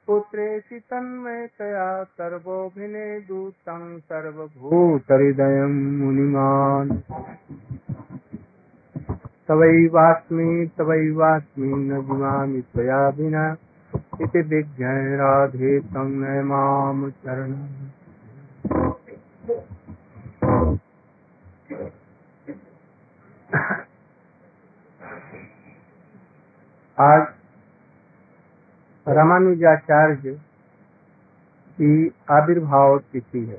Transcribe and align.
पुत्रेति 0.08 0.80
तन्मयतया 0.80 2.04
सर्वोऽभिनेदूतं 2.04 4.00
सर्वभूतहृदयं 4.00 6.00
मुनिमान्। 6.00 7.02
तवैवास्मि 9.48 10.70
तवैवास्मि 10.78 11.68
न 11.68 12.02
जीवामि 12.02 12.62
त्वया 12.62 13.10
विना 13.10 13.58
इति 14.22 14.42
विज्ञाय 14.42 15.16
राधे 15.16 15.80
तं 15.80 16.10
न 16.10 16.46
माँ 16.46 17.10
चरणम्। 17.10 17.90
आज 27.02 27.22
रामानुजाचार्य 29.08 30.32
की 31.78 32.12
आविर्भाव 32.32 33.00
तिथि 33.00 33.40
है। 33.40 33.58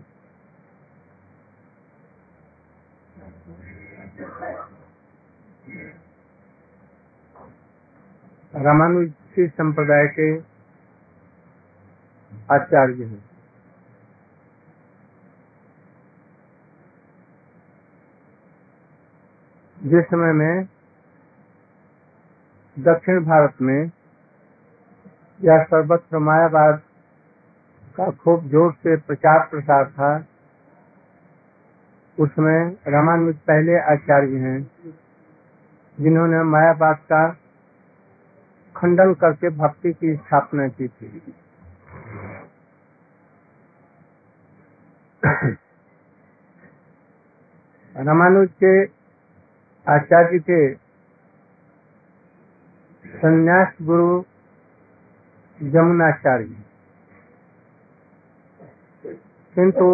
रामानुजी 8.54 9.46
संप्रदाय 9.48 10.06
के 10.06 10.28
आचार्य 12.54 13.04
हैं। 13.04 13.24
जिस 19.82 20.04
समय 20.04 20.32
में 20.32 20.64
दक्षिण 22.82 23.24
भारत 23.24 23.60
में 23.62 23.90
या 25.40 25.62
सर्वत्र 25.64 26.18
मायावाद 26.20 26.80
का 27.96 28.10
खूब 28.14 28.48
ज़ोर 28.48 28.72
से 28.74 28.96
प्रचार 28.98 29.46
प्रसार 29.50 29.84
था, 29.90 30.10
उसमें 32.18 32.76
रामानुज 32.88 33.36
पहले 33.48 33.78
आचार्य 33.92 34.38
हैं, 34.38 34.60
जिन्होंने 35.98 36.42
मायावाद 36.46 36.96
का 37.12 37.28
खंडन 38.76 39.14
करके 39.20 39.50
भक्ति 39.56 39.92
की 39.92 40.14
स्थापना 40.16 40.68
की 40.70 40.88
थी। 40.88 41.22
रामानुज 47.94 48.48
के 48.64 48.74
आचार्य 49.86 50.38
के 50.40 50.60
संन्यास 53.16 53.72
गुरु 53.82 54.22
जमुनाचार्य 55.60 56.56
किंतु 59.54 59.86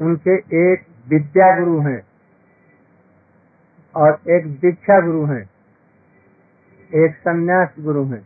उनके 0.00 0.34
एक 0.34 0.86
विद्या 1.08 1.48
गुरु 1.58 1.80
हैं 1.80 2.00
और 3.94 4.20
एक 4.30 4.46
दीक्षा 4.60 5.00
गुरु 5.00 5.24
हैं, 5.26 5.42
एक 6.94 7.16
संन्यास 7.16 7.74
गुरु 7.80 8.04
हैं। 8.04 8.22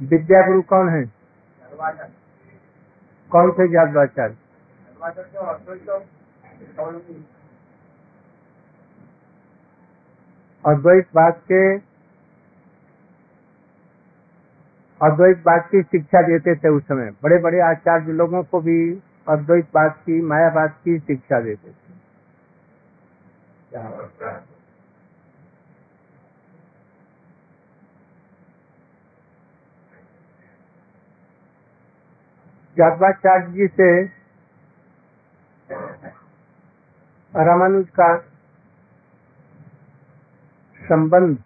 विद्या 0.00 0.46
गुरु 0.46 0.62
कौन 0.62 0.88
है? 0.88 1.04
कौन 3.30 3.52
थे 3.52 3.72
यादवाचार्य 3.74 4.36
अद्वैत 10.64 11.08
बात 11.14 11.40
के 11.52 11.62
अद्वैत 15.00 15.38
बात 15.38 15.68
की 15.70 15.82
शिक्षा 15.82 16.20
देते 16.22 16.54
थे 16.54 16.68
उस 16.68 16.82
समय। 16.82 17.10
बड़े 17.22 17.38
बड़े 17.38 17.60
आचार्य 17.60 18.12
लोगों 18.12 18.42
को 18.42 18.60
भी 18.60 18.78
अद्वैत 19.28 19.68
बात 19.74 19.96
की 20.06 20.20
मायावाद 20.22 20.70
की 20.84 20.98
शिक्षा 20.98 21.40
देते 21.40 21.70
थे। 21.70 21.98
यादवाचार्य 32.76 33.52
जी 33.52 33.66
से 33.66 33.90
रामानुज 37.34 37.88
का 37.90 38.14
संबंध 40.90 41.42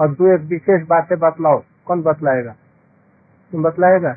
और 0.00 0.14
दो 0.14 0.34
एक 0.34 0.40
विशेष 0.40 0.86
बातें 0.86 1.18
बतलाओ। 1.18 1.62
कौन 1.86 2.02
बतलाएगा? 2.02 2.52
तुम 3.52 3.62
बतलाएगा? 3.62 4.16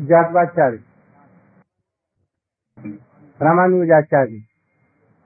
जातवाचार्य 0.00 0.82
रामानुजाचार्य। 3.42 4.42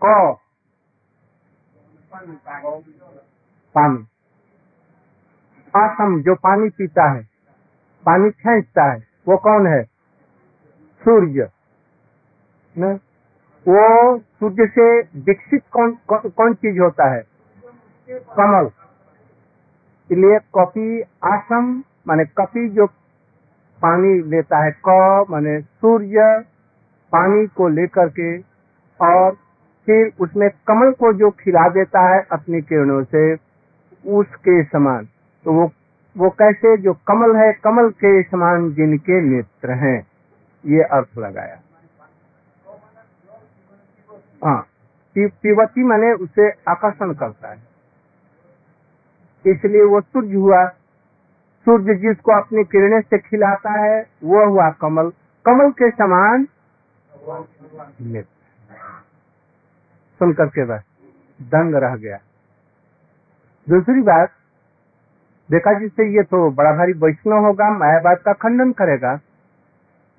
क। 0.05 0.37
पानी। 3.75 4.07
आसम 5.77 6.23
जो 6.23 6.35
पानी 6.35 6.69
पीता 6.69 7.11
है। 7.11 7.23
पानी 8.07 8.31
खींचता 8.31 8.93
है। 8.93 8.99
वो 9.29 9.37
कौन 9.37 9.67
है? 9.67 9.83
सूर्य। 11.05 11.51
न? 12.79 12.99
वो 13.69 14.19
सूर्य 14.19 14.67
से 14.67 15.01
विकसित 15.01 15.63
कौन 15.73 15.99
कौन, 16.09 16.29
कौन 16.31 16.55
चीज़ 16.55 16.81
होता 16.81 17.15
है? 17.15 17.36
कमल। 18.11 18.71
इसलिए 20.11 20.39
कॉपी 20.53 21.03
आसम, 21.25 21.83
माने 22.09 22.25
कपी 22.25 22.69
जो 22.69 22.87
पानी 23.83 24.23
लेता 24.23 24.59
है, 24.65 24.71
क 24.89 25.27
माने 25.31 25.61
सूर्य, 25.61 26.45
पानी 27.13 27.47
को 27.47 27.69
लेकर 27.69 28.09
के, 28.09 28.39
और 29.01 29.33
फिर 29.87 30.13
उसमें 30.21 30.51
कमल 30.51 30.93
को 30.93 31.13
जो 31.13 31.31
खिला 31.31 31.69
देता 31.69 32.15
है 32.15 32.27
अपनी 32.33 32.61
किरणों 32.61 33.05
से, 33.05 33.35
उसके 34.07 34.63
समान। 34.65 35.09
तो 35.45 35.53
वो 35.53 35.71
वो 36.17 36.31
कैसे, 36.31 36.77
जो 36.77 36.93
कमल 36.93 37.37
है, 37.37 37.53
कमल 37.53 37.91
के 37.91 38.23
समान 38.23 38.75
जिनके 38.75 39.21
नेत्र 39.21 39.71
हैं। 39.71 40.07
ये 40.65 40.83
अर्थ 40.83 41.19
लगाया। 41.19 41.59
हाँ 44.45 44.67
पीवती 45.17 45.83
माने 45.83 46.13
उसे 46.13 46.51
आकर्षण 46.69 47.13
करता 47.13 47.49
है। 47.49 47.76
इसलिए 49.47 49.83
वो 49.83 50.01
सूर्य 50.01 50.35
हुआ। 50.35 50.69
सूर्य 51.65 51.95
जिसको 51.95 52.33
अपनी 52.33 52.65
किरणें 52.65 53.01
से 53.01 53.19
खिलाता 53.19 53.71
है, 53.71 54.07
वो 54.25 54.47
हुआ 54.47 54.71
कमल। 54.71 55.11
कमल 55.47 55.71
के 55.71 55.91
समान 55.91 56.47
सुन 60.19 60.33
करके 60.33 60.65
बस 60.65 60.83
दंग 61.43 61.75
रह 61.75 61.97
गया। 61.97 62.19
दूसरी 63.69 64.03
बात, 64.03 64.31
देखा 65.51 65.73
जिससे 65.73 66.17
ये 66.17 66.23
तो 66.23 66.51
बड़ा 66.51 66.73
भारी 66.73 66.93
वैष्णव 66.93 67.39
होगा, 67.39 67.71
मायावाद 67.71 68.19
का 68.19 68.33
खंडन 68.33 68.73
करेगा। 68.73 69.21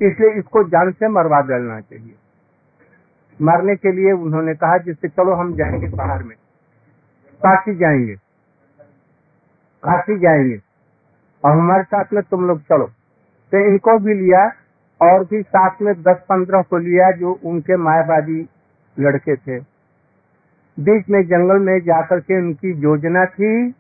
इसलिए 0.01 0.29
इसको 0.29 0.63
जान 0.63 0.91
से 0.91 1.07
मरवा 1.07 1.41
डालना 1.41 1.79
चाहिए। 1.79 2.15
मारने 3.41 3.75
के 3.75 3.91
लिए 3.91 4.11
उन्होंने 4.11 4.53
कहा 4.53 4.77
जिससे 4.77 5.07
चलो 5.07 5.33
हम 5.33 5.53
जाएँगे 5.55 5.87
बाहर 5.87 6.23
में। 6.23 6.35
काशी 7.43 7.75
जाएँगे। 7.75 8.26
काशी 9.83 10.19
जाएँगे। 10.19 10.61
और 11.45 11.51
हमारे 11.51 11.83
साथ 11.83 12.05
में 12.13 12.23
तुम 12.23 12.47
लोग 12.47 12.61
चलो। 12.61 12.85
तो 13.51 13.57
इनको 13.57 13.99
भी 13.99 14.13
लिया 14.13 14.51
और 15.01 15.23
भी 15.23 15.41
साथ 15.41 15.81
में 15.81 16.03
दस 16.03 16.15
पंद्रह 16.29 16.61
को 16.61 16.77
लिया 16.77 17.11
जो 17.11 17.39
उनके 17.45 17.77
मायावादी 17.77 18.49
लड़के 18.99 19.35
थे। 19.35 19.59
बीच 20.79 21.09
में 21.09 21.27
जंगल 21.27 21.59
में 21.59 21.79
जाकर 21.79 22.19
के 22.19 22.37
उनकी 22.37 22.73
योजना 22.73 23.25
थी, 23.25 23.73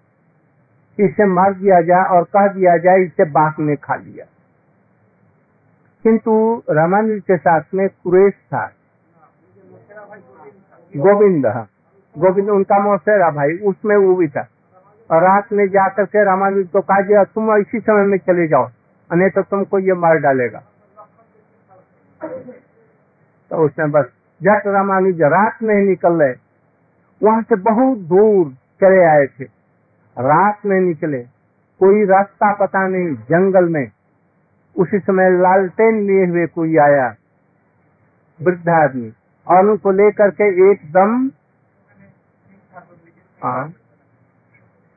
इसे 0.99 1.25
मार 1.25 1.53
दिया 1.53 1.81
जाए 1.81 2.05
और 2.05 2.23
कह 2.23 2.47
दिया 2.47 2.77
जाए, 2.77 2.99
इसे 2.99 3.25
बाघ 3.25 3.53
ने 3.59 3.75
खा 3.75 3.95
लिया। 3.95 4.25
किंतु 6.03 6.63
रामानुज 6.69 7.21
के 7.21 7.37
साथ 7.37 7.61
में 7.73 7.89
कुरेश 7.89 8.33
था। 8.33 8.71
गोविंद 10.97 11.45
हाँ। 11.45 11.67
गोविंद, 12.17 12.49
उनका 12.49 12.79
मौसेरा 12.79 13.31
भाई 13.31 13.57
उसमें 13.57 13.97
वो 13.97 14.15
भी 14.15 14.27
था। 14.27 14.47
और 15.09 15.21
रात 15.23 15.51
में 15.53 15.67
जाकर 15.67 16.05
के 16.05 16.23
रामानुज 16.25 16.67
को 16.67 16.81
कहा 16.81 17.01
गया 17.01 17.23
तुम 17.25 17.55
इसी 17.55 17.79
समय 17.79 18.05
में 18.05 18.17
चले 18.19 18.47
जाओ 18.47 18.69
नहीं 19.09 19.29
तो 19.29 19.41
तुमको 19.43 19.79
ये 19.79 19.93
मार 19.95 20.17
डालेगा। 20.19 20.63
तो 23.51 23.65
उसने 23.65 23.85
बस 23.89 24.05
जट 24.41 24.67
रामानुज 24.67 25.21
रात 25.23 25.61
में 25.63 25.73
ही 25.75 25.87
निकल 25.87 26.13
रहे, 26.13 26.33
वहाँ 27.21 27.41
से 27.41 27.55
बहुत 27.63 27.97
दूर 28.07 28.51
चले 28.81 29.03
आए 29.05 29.25
थे। 29.29 29.43
रात 30.17 30.65
में 30.65 30.79
निकले, 30.79 31.21
कोई 31.81 32.05
रास्ता 32.05 32.51
पता 32.55 32.87
नहीं, 32.87 33.13
जंगल 33.29 33.69
में। 33.69 33.87
उसी 34.75 34.99
समय 34.99 35.29
लालटेन 35.37 36.01
लिए 36.07 36.25
हुए 36.25 36.45
कोई 36.49 36.77
आया, 36.79 37.07
वृद्ध 38.39 38.69
आदमी। 38.71 39.11
और 39.47 39.65
उनको 39.65 39.91
लेकर 39.93 40.29
के 40.31 40.71
एकदम 40.71 41.29
हाँ? 43.39 43.73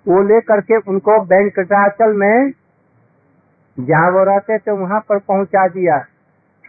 वो 0.09 0.23
लेकर 0.23 0.61
के 0.61 0.77
उनको 0.77 1.21
वेंकटाचल 1.23 2.13
में 2.13 2.53
जहाँ 3.79 4.11
वो 4.11 4.25
रहते 4.25 4.59
थे 4.59 4.71
वहाँ 4.71 5.01
पर 5.09 5.19
पहुँचा 5.19 5.69
दिया। 5.69 5.99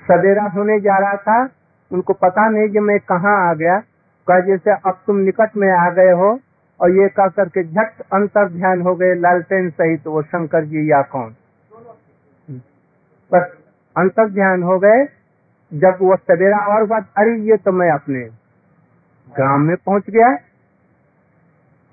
सवेरा 0.07 0.43
होने 0.43 0.79
जा 0.79 0.97
रहा 0.97 1.13
था, 1.13 1.49
उनको 1.91 2.13
पता 2.13 2.49
नहीं 2.49 2.69
कि 2.69 2.79
मैं 2.79 2.99
कहाँ 2.99 3.49
आ 3.49 3.53
गया। 3.53 3.79
कहा, 4.27 4.39
जैसे 4.39 4.71
अब 4.71 4.99
तुम 5.07 5.17
निकट 5.17 5.57
में 5.57 5.71
आ 5.71 5.89
गए 5.89 6.11
हो। 6.11 6.39
और 6.79 6.91
ये 6.91 7.07
कह 7.07 7.27
करके 7.27 7.63
झट 7.63 8.01
अंतर 8.13 8.49
ध्यान 8.49 8.81
हो 8.81 8.95
गए, 8.95 9.15
लालटेन 9.15 9.69
सहित 9.69 10.07
वो 10.07 10.21
शंकर 10.21 10.65
जी 10.65 10.91
या 10.91 11.01
कौन। 11.01 11.35
बस 13.31 13.57
अंतर 13.97 14.29
ध्यान 14.29 14.63
हो 14.63 14.79
गए। 14.79 15.05
जब 15.73 15.97
वो 16.01 16.15
सवेरा 16.15 16.57
और 16.57 16.85
बात, 16.85 17.05
अरे 17.17 17.39
ये 17.39 17.57
तो 17.57 17.71
मैं 17.71 17.91
अपने 17.91 18.19
ग्राम 19.35 19.61
में 19.61 19.75
पहुँच 19.75 20.09
गया। 20.09 20.37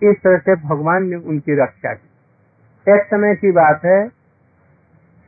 इस 0.02 0.16
तरह 0.16 0.38
से 0.38 0.54
भगवान 0.56 1.06
ने 1.08 1.16
उनकी 1.16 1.54
रक्षा 1.62 1.92
की। 1.94 2.92
एक 2.92 3.06
समय 3.06 3.34
की 3.34 3.50
बात 3.52 3.84
है, 3.84 4.00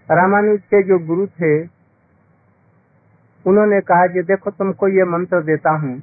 रामानुज 0.09 0.61
के 0.61 0.83
जो 0.83 0.99
गुरु 0.99 1.27
थे, 1.27 1.59
उन्होंने 3.45 3.81
कहा 3.81 4.07
कि 4.07 4.23
देखो 4.23 4.51
तुमको 4.51 4.89
ये 4.89 5.05
मंत्र 5.05 5.43
देता 5.43 5.71
हूँ। 5.71 6.03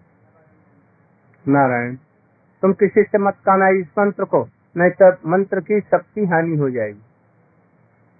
नारायण, 1.45 1.95
तुम 2.63 2.73
किसी 2.73 3.03
से 3.03 3.17
मत 3.17 3.35
कहना, 3.45 3.67
इस 3.69 3.87
मंत्र 3.99 4.23
को 4.23 4.47
नहीं 4.75 4.89
तो 4.91 5.29
मंत्र 5.29 5.59
की 5.59 5.79
शक्ति 5.81 6.25
हानि 6.25 6.57
हो 6.57 6.69
जाएगी। 6.69 7.01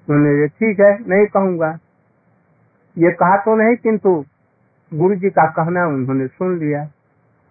उन्होंने 0.08 0.48
ठीक 0.48 0.80
है, 0.80 0.92
नहीं 1.10 1.26
कहूँगा। 1.26 1.78
ये 2.98 3.12
कहा 3.12 3.38
तो 3.38 3.56
नहीं, 3.56 3.76
किंतु 3.76 4.26
गुरु 4.92 5.16
जी 5.16 5.30
का 5.30 5.46
कहना 5.52 5.86
उन्होंने 5.88 6.28
सुन 6.28 6.58
लिया 6.60 6.82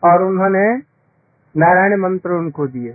और 0.02 0.22
उन्होंने 0.22 0.85
नारायण 1.56 1.96
मंत्र 2.00 2.30
उनको 2.34 2.66
दिए। 2.68 2.92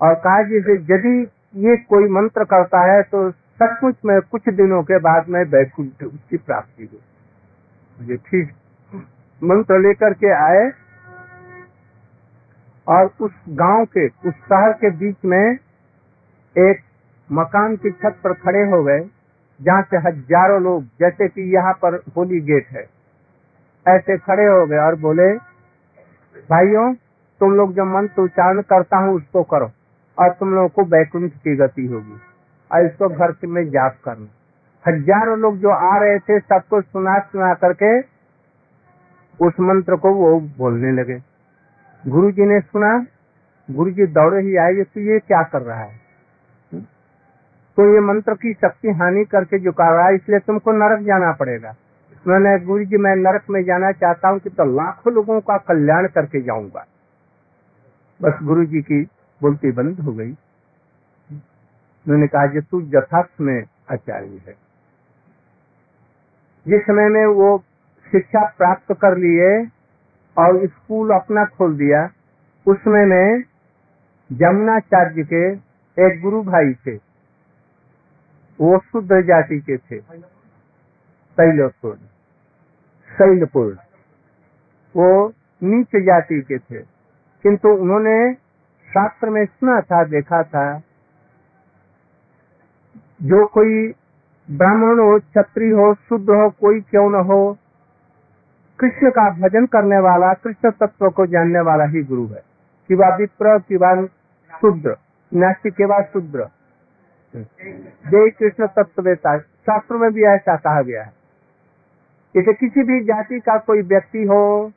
और 0.00 0.14
कहा 0.16 0.42
जैसे 0.44 0.74
यदि 0.88 1.20
ये 1.60 1.76
कोई 1.86 2.08
मंत्र 2.10 2.44
करता 2.46 2.80
है 2.84 3.02
तो 3.04 3.30
सचमुच 3.30 3.96
में 4.06 4.20
कुछ 4.22 4.48
दिनों 4.50 4.82
के 4.82 4.98
बाद 5.00 5.28
में 5.28 5.44
बैकुंठ 5.50 6.02
उसकी 6.04 6.36
प्राप्ति 6.38 6.84
हो 6.84 8.06
ये 8.06 8.16
ठीक 8.18 8.52
मंत्र 9.42 9.78
लेकर 9.80 10.14
के 10.14 10.32
आए। 10.34 10.70
और 12.86 13.10
उस 13.20 13.32
गाँव 13.50 13.84
के, 13.86 14.06
उस 14.08 14.34
शहर 14.34 14.72
के 14.74 14.90
बीच 14.98 15.16
में 15.24 15.58
एक 16.56 16.80
मकान 17.30 17.76
की 17.76 17.90
छत 17.92 18.16
पर 18.24 18.32
खड़े 18.36 18.62
हो 18.70 18.82
गए, 18.84 19.00
जहाँ 19.60 19.82
से 19.82 19.96
हज़ारों 19.98 20.60
लोग, 20.62 20.84
जैसे 21.00 21.28
कि 21.28 21.42
यहाँ 21.54 21.72
पर 21.82 21.94
होली 22.16 22.40
गेट 22.42 22.66
है, 22.68 22.86
ऐसे 23.86 24.16
खड़े 24.18 24.46
हो 24.46 24.66
गए 24.66 24.78
और 24.78 24.94
बोले, 25.00 25.32
भाइयों 26.48 26.92
तुम 27.40 27.54
लोग 27.54 27.74
जो 27.74 27.84
मंत्र 27.86 28.22
उच्चारण 28.22 28.60
करता 28.62 28.96
हूँ, 28.96 29.14
उसको 29.16 29.42
करो। 29.44 29.70
और 30.18 30.30
तुम 30.30 30.54
लोगों 30.54 30.68
को 30.68 30.84
बैकुंठ 30.86 31.32
की 31.34 31.56
गति 31.56 31.86
होगी। 31.86 32.20
और 32.70 32.86
इसको 32.86 33.08
घर 33.08 33.34
में 33.46 33.64
जाप 33.70 33.96
करना। 34.04 34.26
हज़ारों 34.84 35.38
लोग 35.38 35.56
जो 35.58 35.70
आ 35.70 35.96
रहे 35.98 36.18
थे, 36.18 36.38
सबको 36.40 36.80
सुना 36.80 37.18
सुना 37.20 37.52
करके 37.56 37.98
उस 39.40 39.60
मंत्र 39.60 39.96
को 39.96 40.12
वो 40.14 40.38
बोलने 40.58 40.92
लगे। 40.92 41.18
गुरु 42.04 42.30
जी 42.30 42.46
ने 42.46 42.60
सुना 42.60 42.92
गुरु 43.68 43.90
जी 43.90 44.06
दौड़े 44.08 44.40
ही 44.42 44.56
आए 44.56 44.82
तो 44.84 45.00
ये 45.02 45.18
क्या 45.20 45.42
कर 45.42 45.62
रहा 45.62 45.78
है? 45.78 45.98
तो 47.78 47.84
ये 47.94 48.00
मंत्र 48.02 48.34
की 48.34 48.52
शक्ति 48.54 48.92
हानि 48.92 49.24
करके 49.24 49.58
जो 49.58 49.72
कर 49.72 49.92
रहा 49.92 50.06
है, 50.06 50.14
इसलिए 50.14 50.38
तुमको 50.38 50.72
नरक 50.72 51.04
जाना 51.06 51.32
पड़ेगा। 51.32 51.74
मैंने 52.24 52.58
गुरु 52.64 52.84
जी 52.84 52.96
मैं 52.96 53.14
नरक 53.16 53.44
में 53.50 53.62
जाना 53.64 53.92
चाहता 53.94 54.28
हूँ 54.28 54.38
कि 54.38 54.50
तो 54.50 54.64
लाखों 54.76 55.12
लोगों 55.12 55.40
का 55.40 55.56
कल्याण 55.58 56.06
करके 56.08 56.40
जाऊँगा। 56.40 56.84
बस 58.22 58.38
गुरु 58.42 58.64
जी 58.64 58.82
की 58.82 59.02
बोलती 59.42 59.72
बंद 59.72 60.00
हो 60.00 60.12
गई। 60.12 60.30
उन्होंने 60.30 62.26
कहा 62.26 62.46
कि 62.46 62.60
तू 62.60 62.80
यथार्थ 62.80 63.40
में 63.40 63.62
आचार्य 63.92 64.42
है। 64.46 64.52
जिस 66.68 66.82
समय 66.82 67.08
में 67.08 67.26
वो 67.26 67.64
शिक्षा 68.12 68.54
प्राप्त 68.58 68.92
कर 68.92 69.16
लिए 69.16 69.66
और 70.38 70.66
स्कूल 70.66 71.10
अपना 71.10 71.44
खोल 71.44 71.76
दिया, 71.76 72.10
उस 72.66 72.78
समय 72.78 73.04
में 73.04 73.42
जमुनाचार्य 74.32 75.22
के 75.22 75.52
एक 76.06 76.20
गुरु 76.20 76.42
भाई 76.42 76.74
थे। 76.74 76.96
वो 78.60 78.78
शुद्ध 78.78 79.20
जाति 79.20 79.60
के 79.60 79.76
थे। 79.76 80.00
शैलपुर। 81.36 81.96
शैलपुर। 83.18 83.78
वो 84.96 85.32
नीच 85.62 85.86
जाति 85.86 86.40
के 86.40 86.58
थे। 86.58 86.99
किंतु 87.42 87.68
उन्होंने 87.68 88.34
शास्त्र 88.90 89.30
में 89.30 89.46
सुना 89.46 89.80
था 89.80 90.04
देखा 90.04 90.42
था, 90.42 90.82
जो 93.22 93.46
कोई 93.46 93.94
ब्राह्मण 94.50 94.98
हो 94.98 95.18
छत्री 95.18 95.70
हो, 95.70 95.94
शुद्ध 95.94 96.30
हो, 96.30 96.50
कोई 96.50 96.80
क्यों 96.80 97.10
न 97.10 97.14
हो, 97.14 97.58
कृष्ण 98.78 99.10
का 99.10 99.30
भजन 99.30 99.66
करने 99.66 99.98
वाला, 99.98 100.34
कृष्ण 100.34 100.70
तत्व 100.70 101.10
को 101.10 101.26
जानने 101.26 101.60
वाला 101.60 101.84
ही 101.84 102.02
गुरु 102.02 102.26
है। 102.26 102.50
कि 102.88 102.94
वह 102.94 103.16
विप्र 103.16 103.58
कि 103.58 103.76
वह 103.76 104.08
नास्तिक 105.34 105.74
के 105.74 105.86
बाद 105.86 106.04
शुद्र। 106.04 106.48
जय 108.10 108.30
कृष्ण 108.30 108.66
तत्व 108.66 109.14
शास्त्रों 109.38 109.98
में 109.98 110.12
भी 110.12 110.22
ऐसा 110.22 110.56
कहा 110.56 110.82
गया 110.82 111.02
है। 111.02 111.12
इसे 112.36 112.52
किसी 112.52 112.82
भी 112.82 113.04
जाति 113.04 113.40
का 113.40 113.58
कोई 113.58 113.82
व्यक्ति 113.82 114.24
हो 114.24 114.72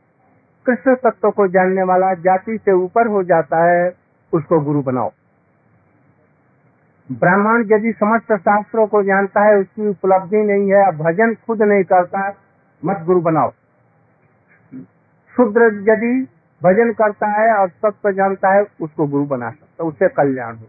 कृष्ण 0.66 0.96
तत्व 0.96 1.32
को 1.32 1.48
जानने 1.48 1.84
वाला 1.84 2.14
जाति 2.14 2.58
से 2.58 2.72
ऊपर 2.72 3.08
हो 3.08 3.24
जाता 3.24 3.64
है, 3.72 3.96
उसको 4.34 4.60
गुरु 4.60 4.82
बनाओ। 4.82 5.12
ब्राह्मण 7.12 7.64
यदि 7.72 7.92
समस्त 7.92 8.34
शास्त्रों 8.34 8.88
को 8.88 9.04
जानता 9.04 9.42
है, 9.42 9.58
उसकी 9.58 9.88
उपलब्धि 9.88 10.38
नहीं 10.38 10.72
है, 10.72 10.92
भजन 10.92 11.34
खुद 11.34 11.62
नहीं 11.62 11.84
करता, 11.84 12.34
मत 12.86 12.98
गुरु 13.06 13.22
बनाओ। 13.22 13.52
शुद्र 15.38 15.64
यदि 15.90 16.28
भजन 16.64 16.94
करता 16.94 17.28
है 17.28 17.54
और 17.56 17.68
तत्व 17.68 18.12
जानता 18.12 18.54
है, 18.54 18.66
उसको 18.82 19.08
गुरु 19.08 19.26
बना 19.26 19.50
सकता 19.50 19.84
उससे 19.84 20.08
कल्याण 20.08 20.56
हो। 20.56 20.66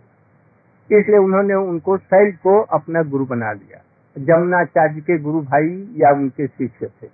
इसलिए 0.98 1.18
उन्होंने 1.18 1.54
उनको 1.54 1.96
शैल 1.96 2.32
को 2.32 2.60
अपना 2.60 3.02
गुरु 3.02 3.26
बना 3.26 3.52
लिया 3.52 3.80
जमुनाचार्य 4.18 5.00
के 5.00 5.18
गुरु 5.18 5.40
भाई 5.40 5.94
या 5.96 6.10
उनके 6.10 6.46
शिष्य 6.46 6.86
थे। 6.86 7.06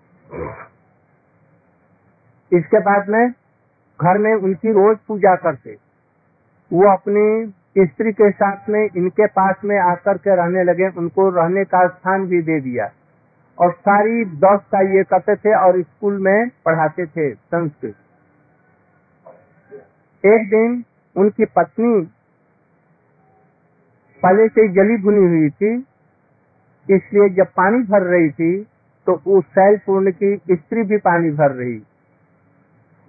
इसके 2.52 2.78
बाद 2.80 3.08
में 3.08 3.30
घर 3.30 4.18
में 4.18 4.32
उनकी 4.34 4.72
रोज 4.72 4.96
पूजा 5.08 5.34
करते। 5.38 5.76
वो 6.70 6.90
अपनी 6.92 7.52
स्त्री 7.78 8.12
के 8.12 8.30
साथ 8.30 8.68
में, 8.68 8.88
इनके 8.96 9.26
पास 9.28 9.56
में 9.64 9.78
आकर 9.80 10.18
के 10.18 10.36
रहने 10.36 10.62
लगे। 10.64 10.88
उनको 10.98 11.28
रहने 11.30 11.64
का 11.64 11.86
स्थान 11.88 12.26
भी 12.26 12.40
दे 12.42 12.60
दिया। 12.60 12.90
और 13.58 13.72
सारी 13.72 14.24
दस 14.36 14.60
का 14.72 14.80
ये 14.90 15.02
करते 15.04 15.34
थे 15.36 15.54
और 15.56 15.80
स्कूल 15.82 16.18
में 16.20 16.48
पढ़ाते 16.64 17.06
थे 17.06 17.30
संस्कृत। 17.32 17.94
एक 20.24 20.48
दिन 20.50 20.82
उनकी 21.16 21.44
पत्नी 21.46 22.00
पहले 24.22 24.46
से 24.48 24.66
जली 24.70 24.96
भुनी 25.02 25.26
हुई 25.26 25.50
थी, 25.50 25.72
इसलिए 26.88 27.28
जब 27.28 27.46
पानी 27.56 27.82
भर 27.84 28.02
रही 28.04 28.30
थी 28.30 28.52
तो 29.06 29.12
उस 29.28 29.44
शैल 29.48 29.76
पूर्ण 29.86 30.10
की 30.12 30.36
स्त्री 30.50 30.82
भी 30.82 30.96
पानी 31.00 31.30
भर 31.32 31.50
रही। 31.52 31.78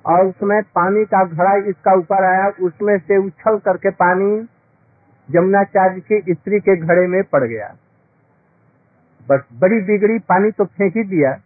और 0.05 0.25
उसमें 0.25 0.61
पानी 0.63 1.05
का 1.05 1.23
घड़ा 1.23 1.55
इसका 1.55 1.93
ऊपर 1.93 2.23
आया, 2.23 2.47
उसमें 2.61 2.97
से 2.99 3.17
उछल 3.17 3.57
करके 3.57 3.89
पानी 3.89 4.47
जमुनाचार्य 5.29 6.01
की 6.01 6.33
स्त्री 6.33 6.59
के 6.59 6.75
घड़े 6.75 7.07
में 7.07 7.23
पड़ 7.23 7.43
गया। 7.43 7.75
बस 9.29 9.43
बड़ी 9.53 9.81
बिगड़ी, 9.81 10.19
पानी 10.19 10.51
तो 10.51 10.65
फेंक 10.65 10.97
ही 10.97 11.03
दिया 11.03 11.39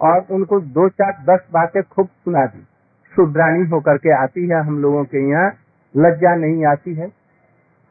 और 0.00 0.26
उनको 0.30 0.60
दो 0.60 0.88
चार 0.88 1.24
दस 1.30 1.46
बातें 1.52 1.82
खूब 1.82 2.06
सुना 2.06 2.46
दी। 2.46 2.66
शुद्रानी 3.16 3.66
होकर 3.66 3.96
के 3.96 4.12
आती 4.22 4.48
है 4.48 4.60
हम 4.60 4.82
लोगों 4.82 5.04
के 5.04 5.30
यहाँ, 5.30 5.52
लज्जा 5.96 6.34
नहीं 6.34 6.66
आती 6.66 6.94
है। 6.94 7.08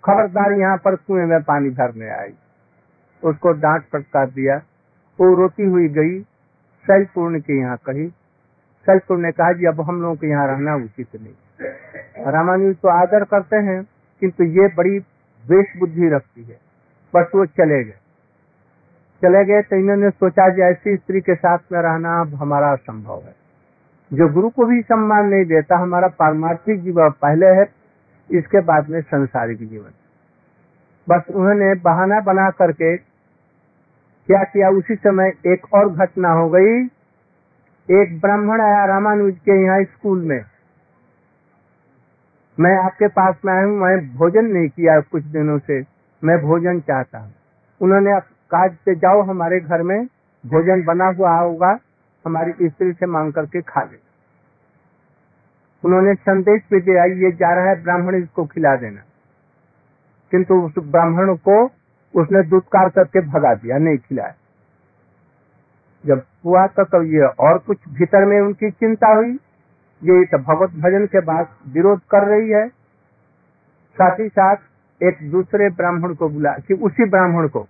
खबरदार 0.03 0.51
यहाँ 0.51 0.77
पर 0.77 0.95
कुएँ 0.95 1.25
में 1.25 1.43
पानी 1.43 1.69
भरने 1.69 2.10
आई। 2.10 2.34
उसको 3.24 3.51
डांट 3.51 3.84
फटकार 3.84 4.29
दिया। 4.29 4.57
वो 5.19 5.36
रोती 5.36 5.63
हुई 5.63 5.88
गई, 5.88 6.19
शैलपूर्ण 6.86 7.39
के 7.39 7.60
यहाँ 7.60 7.77
कही। 7.77 8.13
शैलपुर 8.88 9.18
ने 9.18 9.32
कहा, 9.32 9.51
जी, 9.51 9.65
अब 9.65 9.82
हम 9.82 10.01
लोगों 10.01 10.15
को 10.15 10.27
यहाँ 10.27 10.48
रहना 10.48 10.75
उचित 10.75 11.22
नहीं 11.22 11.34
रामानुज 12.25 12.75
तो 12.75 12.89
आदर 12.89 13.24
करते 13.24 13.56
हैं, 13.58 13.82
किंतु 14.22 14.44
ये 14.44 14.68
बड़ी 14.77 14.98
वेश 15.44 15.74
बुद्धि 15.80 16.10
रखती 16.10 16.44
है। 16.44 16.58
बस 17.13 17.32
वो 17.36 17.46
चले 17.48 17.84
गए। 17.84 17.98
चले 19.22 19.44
गए 19.46 19.62
तो 19.62 19.75
इन्होंने 19.75 20.10
सोचा 20.10 20.48
कि 20.50 20.62
ऐसी 20.62 20.96
स्त्री 20.96 21.22
के 21.22 21.36
साथ 21.36 21.58
में 21.72 21.80
रहना 21.82 22.20
अब 22.22 22.34
हमारा 22.36 22.72
असंभव 22.72 23.22
है। 23.22 23.36
जो 24.12 24.27
गुरु 24.30 24.50
को 24.50 24.65
भी 24.65 24.82
सम्मान 24.82 25.25
नहीं 25.25 25.46
देता, 25.46 25.77
हमारा 25.77 26.08
पारमार्थिक 26.20 26.82
जीवन 26.84 27.10
पहले 27.22 27.48
है, 27.50 27.65
इसके 28.30 28.62
बाद 28.62 28.89
में 28.89 29.01
संसारिक 29.01 29.68
जीवन। 29.70 29.92
बस 31.08 31.24
उन्होंने 31.30 31.74
बहाना 31.75 32.20
बना 32.22 32.50
करके 32.50 32.96
क्या 32.98 34.44
किया, 34.44 34.70
उसी 34.70 34.96
समय 34.96 35.32
एक 35.48 35.74
और 35.74 35.89
घटना 35.89 36.30
हो 36.32 36.50
गई। 36.50 36.86
एक 37.92 38.22
ब्राह्मण 38.22 38.62
आया 38.62 38.86
रामानुज 38.86 39.38
के 39.38 39.65
यहाँ 39.65 39.84
स्कूल 39.84 40.22
में। 40.22 40.46
मैं 42.60 42.77
आपके 42.77 43.08
पास 43.08 43.36
में 43.46 43.54
आया 43.54 43.65
हूँ 43.65 43.77
मैं 43.77 44.15
भोजन 44.15 44.46
नहीं 44.46 44.70
किया 44.70 45.00
कुछ 45.00 45.24
दिनों 45.24 45.60
से। 45.60 45.82
मैं 46.24 46.42
भोजन 46.42 46.80
चाहता 46.80 47.18
हूँ। 47.18 47.34
उन्होंने 47.82 48.20
कहा 48.51 48.68
से 48.68 48.96
जाओ, 48.96 49.22
हमारे 49.22 49.60
घर 49.60 49.82
में 49.82 50.06
भोजन 50.46 50.84
बना 50.84 51.06
हुआ 51.06 51.39
होगा, 51.39 51.80
हमारी 52.25 52.70
स्त्री 52.70 52.94
से 52.94 53.06
मांग 53.06 53.34
करके 53.34 53.62
खा 53.62 53.82
ले। 53.82 53.98
उन्होंने 55.84 56.13
संदेश 56.13 56.62
भी 56.74 56.80
दिया, 56.80 57.04
ये 57.04 57.32
जा 57.32 57.54
रहा 57.54 57.65
है 57.65 57.84
ब्राह्मण, 57.84 58.15
इसको 58.15 58.46
खिला 58.46 58.75
देना। 58.75 59.01
किंतु 60.32 60.56
उस 60.56 60.74
ब्राह्मण 60.80 61.36
को 61.36 61.65
उसने 62.15 62.44
दुत्कार 62.44 62.89
करके 62.89 63.22
भगा 63.22 63.54
दिया, 63.54 63.77
नहीं 63.77 63.98
खिलाया। 63.98 64.34
जब 66.06 66.22
हुआ 66.46 66.66
तो, 66.68 66.84
तो 66.84 67.04
ये 67.04 67.28
और 67.40 67.58
कुछ 67.58 67.78
भीतर 67.90 68.26
में 68.26 68.40
उनकी 68.42 68.72
चिंता 68.72 69.14
हुई? 69.14 69.32
ये 70.02 70.26
तो 70.26 70.38
भगवत 70.38 70.70
भजन 70.70 71.06
के 71.06 71.22
बाद 71.22 71.48
विरोध 71.68 72.00
कर 72.00 72.28
रही 72.28 72.50
है। 72.50 72.68
साथ 73.96 74.20
ही 74.20 74.28
साथ 74.30 74.56
एक 75.02 75.32
दूसरे 75.32 75.70
ब्राह्मण 75.70 76.14
को 76.14 76.30
बुला 76.30 76.52
कि 76.68 76.74
उसी 76.74 77.10
ब्राह्मण 77.10 77.48
को 77.48 77.68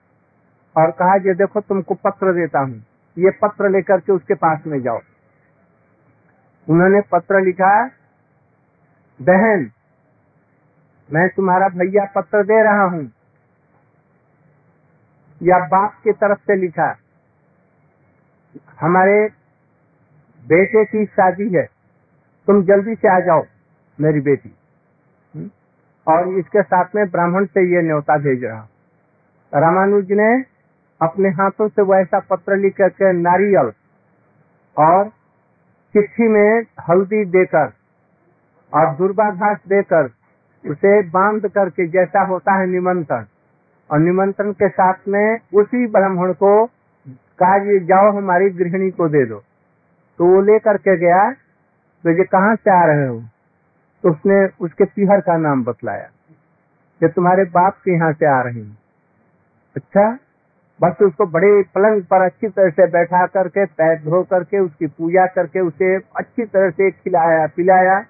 और 0.76 0.92
कहा 0.92 1.16
ये 1.16 1.34
देखो 1.34 1.62
तुमको 1.62 1.94
पत्र 1.94 2.34
देता 2.34 2.60
हूँ। 2.60 2.84
ये 3.18 3.32
पत्र 3.32 3.70
लेकर 3.70 4.00
के 4.00 4.14
उसके 4.14 4.34
पास 4.34 4.64
में 4.68 4.82
जाओ। 4.82 5.00
उन्होंने 6.68 7.02
पत्र 7.02 7.42
लिखा 7.42 7.72
बहन 9.20 9.70
मैं 11.10 11.28
तुम्हारा 11.30 11.68
भैया 11.68 12.06
पत्र 12.16 12.44
दे 12.44 12.64
रहा 12.64 12.84
हूँ। 12.84 13.12
या 15.42 15.58
बाप 15.68 15.94
की 16.04 16.12
तरफ़ 16.12 16.40
से 16.40 16.56
लिखा 16.56 16.92
हमारे 18.80 19.18
बेटे 20.44 20.84
की 20.86 21.06
शादी 21.06 21.50
है। 21.50 21.64
तुम 22.48 22.64
जल्दी 22.64 22.96
से 22.96 23.08
आ 23.08 23.20
जाओ, 23.20 23.44
मेरी 24.00 24.22
बेटी? 24.22 24.56
और 26.08 26.28
इसके 26.30 26.62
साथ 26.62 26.96
में 26.96 27.10
ब्राह्मण 27.10 27.46
से 27.46 27.62
ये 27.76 27.82
न्योता 27.82 28.18
भेज 28.18 28.44
रहा 28.44 28.68
रामानुज 29.54 30.12
ने 30.12 30.44
अपने 31.02 31.30
हाथों 31.30 31.68
से 31.68 31.82
वैसा 31.82 32.20
पत्र 32.20 32.56
लिख 32.58 32.76
करके 32.78 33.12
नारियल 33.14 33.72
और 34.78 35.10
चिट्ठी 35.96 36.28
में 36.28 36.66
हल्दी 36.90 37.24
देकर 37.26 37.72
और 38.74 38.96
दुर्बा 38.96 39.30
घास 39.32 39.58
देकर 39.68 40.10
उसे 40.66 41.02
बाँध 41.10 41.48
करके 41.48 41.88
जैसा 41.88 42.26
होता 42.26 42.54
है 42.54 42.68
निमंत्रण। 42.68 43.26
और 43.90 44.00
निमंत्रण 44.00 44.52
के 44.52 44.70
साथ 44.70 45.08
में 45.08 45.38
उसी 45.54 45.88
ब्राह्मण 45.88 46.34
को 46.34 46.66
कहा 47.40 47.56
ये 47.66 47.80
जाओ 47.86 48.12
हमारी 48.14 48.50
गृहिणी 48.54 48.90
को 48.92 49.08
दे 49.10 49.26
दो। 49.26 49.38
तो 50.20 50.26
वो 50.26 50.42
लेकर 50.44 50.78
के 50.80 50.98
गया 50.98 51.30
तो 51.32 52.10
ये 52.12 52.24
कहाँ 52.26 52.56
से 52.56 52.72
आ 52.74 52.84
रहे 52.86 53.08
हो? 53.08 53.20
तो 54.04 54.10
उसने 54.12 54.46
उसके 54.62 54.86
पीहर 54.86 55.22
का 55.22 55.38
नाम 55.40 55.64
बतलाया, 55.64 56.10
ये 57.02 57.08
तुम्हारे 57.10 57.44
बाप 57.52 57.78
के 57.86 57.94
यहाँ 57.94 58.12
से 58.14 58.26
आ 58.28 58.42
रही 58.42 58.60
हूँ। 58.60 58.78
अच्छा 59.76 60.12
बस 60.80 61.02
उसको 61.02 61.26
बड़े 61.28 61.62
पलंग 61.76 62.02
पर 62.04 62.24
अच्छी 62.24 62.48
तरह 62.48 62.70
से 62.72 62.88
बैठा 62.90 63.26
करके, 63.28 63.66
पैर 63.68 63.98
धो 64.00 64.22
करके, 64.26 64.60
उसकी 64.60 64.88
पूजा 64.88 65.26
करके, 65.28 65.60
उसे 65.62 65.96
अच्छी 65.96 66.46
तरह 66.46 66.70
से 66.72 66.90
खिलाया, 66.92 67.46
पिलाया, 67.56 68.04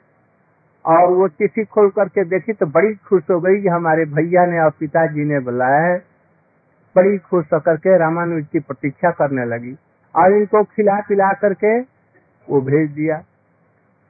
और 0.86 1.08
वो 1.10 1.28
चिट्ठी 1.30 1.64
खोल 1.66 1.90
करके 1.92 2.24
देखी 2.26 2.54
तो 2.54 2.66
बड़ी 2.68 2.94
खुश 3.08 3.24
हो 3.32 3.40
गई 3.40 3.62
कि 3.62 3.68
हमारे 3.70 4.06
भैया 4.08 4.46
ने 4.46 4.60
और 4.62 4.70
पिताजी 4.80 5.24
ने 5.26 5.40
बुलाया 5.42 5.80
है। 5.82 5.98
बड़ी 6.96 7.18
खुश 7.20 7.46
होकर 7.54 7.78
के 7.78 7.98
रामानुज 7.98 8.46
की 8.52 8.60
प्रतीक्षा 8.62 9.12
करने 9.14 9.46
लगी। 9.46 9.76
और 10.16 10.34
इनको 10.34 10.64
खिला 10.66 11.00
पिला 11.02 11.32
करके 11.36 11.80
वो 12.48 12.62
भेज 12.64 12.90
दिया। 12.92 13.18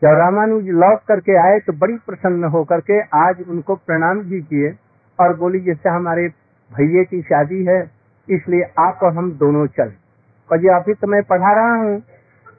जब 0.02 0.18
रामानुज 0.20 0.68
लौट 0.76 1.00
करके 1.08 1.38
आए 1.40 1.60
तो 1.60 1.74
बड़ी 1.76 1.96
प्रसन्न 2.06 2.44
होकर 2.54 2.82
के 2.82 3.00
आज 3.18 3.44
उनको 3.50 3.76
प्रणाम 3.78 4.20
भी 4.22 4.42
किए 4.42 4.74
और 5.20 5.36
बोली, 5.38 5.60
जैसे 5.60 5.90
हमारे 5.90 6.28
भैये 6.72 7.04
की 7.06 7.22
शादी 7.22 7.64
है, 7.66 7.80
इसलिए 8.28 8.64
आप 8.80 9.00
और 9.04 9.14
हम 9.14 9.32
दोनों 9.38 9.66
चले। 9.70 10.04
और 10.50 10.68
अभी 10.76 10.94
तो 10.94 11.08
मैं 11.08 11.22
पढ़ा 11.24 11.54
रहा 11.54 11.76
हूँ। 11.76 12.02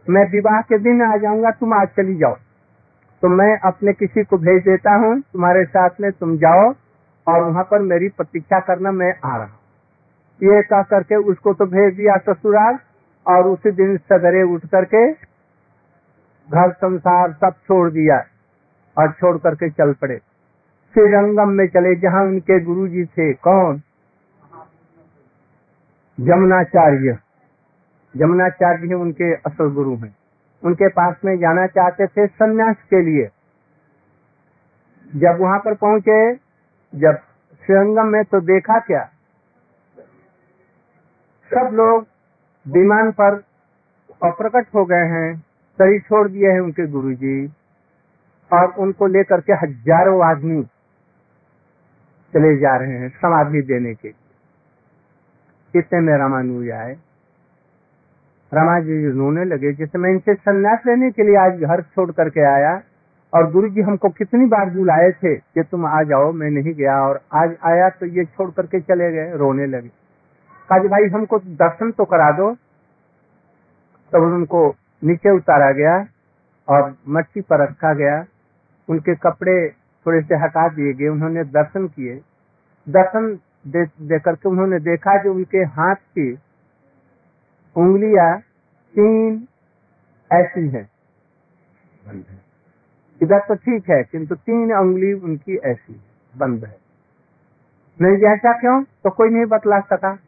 मैं 0.07 0.25
विवाह 0.31 0.61
के 0.63 0.79
दिन 0.79 1.03
आ 1.03 1.17
जाऊँगा, 1.17 1.51
तुम 1.51 1.73
आज 1.75 1.89
चली 1.97 2.17
जाओ। 2.17 2.35
तो 3.23 3.29
मैं 3.29 3.59
अपने 3.61 3.93
किसी 3.93 4.25
को 4.25 4.39
भेज 4.39 4.63
देता 4.63 4.95
हूँ, 4.97 5.21
तुम्हारे 5.23 5.65
साथ 5.67 6.01
में 6.01 6.11
तुम 6.13 6.37
जाओ 6.39 6.73
और 7.27 7.43
वहाँ 7.43 7.65
पर 7.65 7.83
मेरी 7.85 8.09
प्रतीक्षा 8.09 8.61
करना 8.61 8.91
मैं 8.93 9.13
आ 9.25 9.37
रहा 9.37 9.45
हूँ। 9.45 9.59
ये 10.41 10.63
कह 10.63 10.83
करके 10.83 11.17
उसको 11.25 11.53
तो 11.55 11.67
भेज 11.67 11.95
दिया 11.95 12.17
ससुराल, 12.19 12.79
और 13.27 13.47
उसी 13.47 13.71
दिन 13.71 13.97
सदरे 13.97 14.43
उठ 14.45 14.67
करके 14.67 15.01
घर 16.49 16.73
संसार 16.73 17.33
सब 17.33 17.55
छोड़ 17.59 17.91
दिया 17.91 18.17
और 18.97 19.13
छोड़ 19.13 19.37
करके 19.39 19.71
चल 19.71 19.93
पड़े। 19.93 20.17
श्रीरंगम 20.95 21.49
में 21.49 21.67
चले, 21.69 21.95
जहाँ 21.95 22.23
उनके 22.25 22.61
गुरु 22.61 22.87
जी 22.89 23.05
थे, 23.05 23.33
कौन? 23.33 23.81
जमुनाचार्य 26.19 27.19
जमुनाचार्य 28.15 28.95
उनके 28.95 29.33
असल 29.35 29.71
गुरु 29.71 29.97
हैं। 29.97 30.15
उनके 30.63 30.89
पास 30.89 31.17
में 31.25 31.37
जाना 31.39 31.67
चाहते 31.67 32.07
थे 32.07 32.27
सन्यास 32.27 32.77
के 32.91 33.01
लिए। 33.03 33.29
जब 35.11 35.41
वहाँ 35.41 35.59
पर 35.59 35.75
पहुँचे, 35.75 36.35
जब 36.93 37.19
श्रीरंगम 37.63 38.07
में 38.07 38.25
तो 38.25 38.41
देखा 38.41 38.79
क्या? 38.79 39.09
सब 41.51 41.75
लोग 41.75 42.07
विमान 42.67 43.11
पर 43.13 43.35
अप्रकट 44.23 44.67
हो 44.75 44.85
गए 44.85 45.07
हैं, 45.09 45.37
शरीर 45.79 46.01
छोड़ 46.01 46.27
दिए 46.29 46.51
हैं 46.51 46.61
उनके 46.61 46.87
गुरुजी, 46.87 47.47
और 48.51 48.73
उनको 48.79 49.07
लेकर 49.07 49.41
के 49.41 49.53
हज़ारों 49.57 50.25
आदमी 50.27 50.63
चले 52.33 52.57
जा 52.57 52.77
रहे 52.77 52.99
हैं 52.99 53.09
समाधि 53.09 53.63
देने 53.63 53.95
के 53.95 54.09
लिए। 54.09 55.81
इतने 55.81 56.01
में 56.01 56.17
रामानुज 56.19 56.71
आए। 56.71 56.97
रमा 58.53 58.79
जी 58.81 59.11
रोने 59.11 59.45
लगे, 59.45 59.73
जैसे 59.73 59.99
मैं 59.99 60.11
इनसे 60.11 60.35
संन्यास 60.35 60.83
लेने 60.87 61.11
के 61.11 61.23
लिए 61.23 61.37
आज 61.37 61.61
घर 61.61 61.83
छोड़ 61.85 62.11
करके 62.13 62.45
आया, 62.47 62.81
और 63.33 63.51
गुरु 63.53 63.69
जी 63.69 63.81
हमको 63.81 64.09
कितनी 64.09 64.47
बार 64.47 64.71
बुलाए 64.71 65.11
थे 65.13 65.35
कि 65.35 65.63
तुम 65.63 65.87
आ 65.87 66.03
जाओ, 66.03 66.33
मैं 66.33 66.51
नहीं 66.51 66.75
गया, 66.75 66.99
और 67.01 67.21
आज 67.35 67.57
आया 67.65 67.89
तो 67.91 68.07
ये 68.09 68.25
छोड़ 68.25 68.51
करके 68.51 68.81
चले 68.81 69.11
गए, 69.13 69.37
रोने 69.37 69.67
लगे। 69.67 69.91
कहा 70.69 70.79
भाई 70.89 71.09
हमको 71.11 71.39
दर्शन 71.39 71.91
तो 71.91 72.05
करा 72.05 72.31
दो। 72.33 72.53
तब 74.13 74.19
तो 74.19 74.35
उनको 74.35 74.69
नीचे 75.03 75.31
उतारा 75.31 75.71
गया 75.73 75.97
और 76.69 76.97
मट्टी 77.09 77.41
पर 77.41 77.63
रखा 77.63 77.93
गया। 77.95 78.25
उनके 78.89 79.15
कपड़े 79.15 79.57
थोड़े 80.07 80.21
से 80.23 80.35
हटा 80.35 80.69
दिए 80.69 80.93
गए 80.93 81.09
उन्होंने 81.09 81.45
दर्शन 81.45 81.87
किए। 81.89 82.15
दर्शन 82.87 83.39
दे, 83.67 83.85
दे 83.85 84.19
करके 84.19 84.49
उन्होंने 84.49 84.79
देखा 84.81 85.17
जो 85.23 85.35
उनके 85.35 85.59
हाथ 85.75 85.95
की 85.95 86.33
उंगलियाँ 87.77 88.39
तीन 88.95 89.47
ऐसी 90.31 90.69
हैं। 90.69 90.89
इधर 93.21 93.39
तो 93.39 93.55
ठीक 93.55 93.91
है 93.91 94.03
किंतु 94.03 94.35
तीन 94.35 94.73
उंगली 94.73 95.13
उनकी 95.13 95.57
ऐसी 95.65 96.01
बंद 96.35 96.65
है। 96.65 96.77
नहीं 98.01 98.17
जैसा 98.17 98.53
क्यों? 98.53 98.83
तो 98.83 99.11
कोई 99.11 99.29
नहीं 99.29 99.45
बतला 99.47 99.81
सका। 99.81 100.19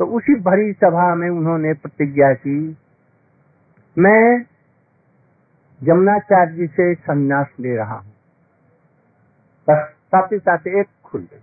तो 0.00 0.06
उसी 0.06 0.34
भरी 0.34 0.72
सभा 0.72 1.14
में 1.14 1.28
उन्होंने 1.30 1.72
प्रतिज्ञा 1.72 2.32
की। 2.32 2.76
मैं 3.98 4.44
यमुनाचार्य 5.82 6.52
जी 6.52 6.66
से 6.66 6.94
संन्यास 6.94 7.46
ले 7.60 7.76
रहा 7.76 7.94
हूँ। 7.94 8.12
बस 9.68 9.92
साथ 9.92 10.32
ही 10.32 10.38
साथ 10.38 10.66
एक 10.66 10.86
खुल 11.04 11.20
गई। 11.20 11.40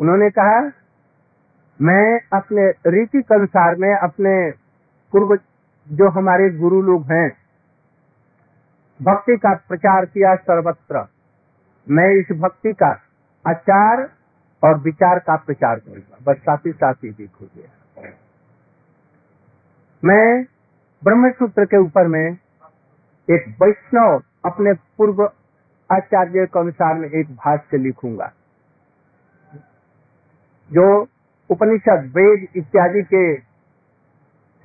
उन्होंने 0.00 0.30
कहा, 0.30 0.72
मैं 1.80 2.20
अपने 2.32 2.70
रीति 2.70 3.22
के 3.22 3.34
अनुसार, 3.34 3.76
में 3.76 3.94
अपने 3.94 4.50
पूर्व 5.12 5.38
जो 5.88 6.08
हमारे 6.08 6.50
गुरु 6.50 6.82
लोग 6.82 7.02
हैं, 7.02 7.32
भक्ति 9.02 9.36
का 9.36 9.54
प्रचार 9.54 10.04
किया 10.04 10.34
सर्वत्र। 10.34 11.06
मैं 11.88 12.10
इस 12.10 12.26
भक्ति 12.32 12.72
का 12.72 13.00
आचार 13.46 14.21
और 14.62 14.78
विचार 14.80 15.18
का 15.18 15.36
प्रचार 15.36 15.78
करूँगा। 15.78 16.18
बस 16.22 16.36
साथ 16.38 16.66
ही 16.66 16.72
साथ 16.72 16.94
ही 17.04 17.08
हो 17.08 17.46
गया 17.46 18.10
मैं 20.02 20.44
ब्रह्म 21.02 21.30
सूत्र 21.30 21.64
के 21.64 21.78
ऊपर 21.78 22.06
में 22.08 22.24
एक 23.28 23.44
वैष्णव 23.62 24.20
अपने 24.44 24.72
पूर्व 24.98 25.22
आचार्य 25.90 26.46
के 26.46 26.58
अनुसार 26.60 26.94
में 26.94 27.08
एक 27.10 27.30
भाष्य 27.36 27.78
लिखूँगा, 27.78 28.32
जो 30.70 30.86
उपनिषद, 31.50 32.10
वेद 32.16 32.46
इत्यादि 32.56 33.02
के 33.04 33.34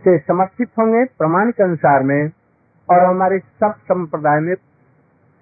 से 0.03 0.17
समर्थित 0.19 0.69
होंगे 0.79 1.03
प्रमाण 1.17 1.51
के 1.51 1.63
अनुसार 1.63 2.03
में, 2.03 2.31
और 2.89 3.03
हमारे 3.05 3.39
सब 3.39 3.75
संप्रदाय 3.83 4.39
में 4.39 4.53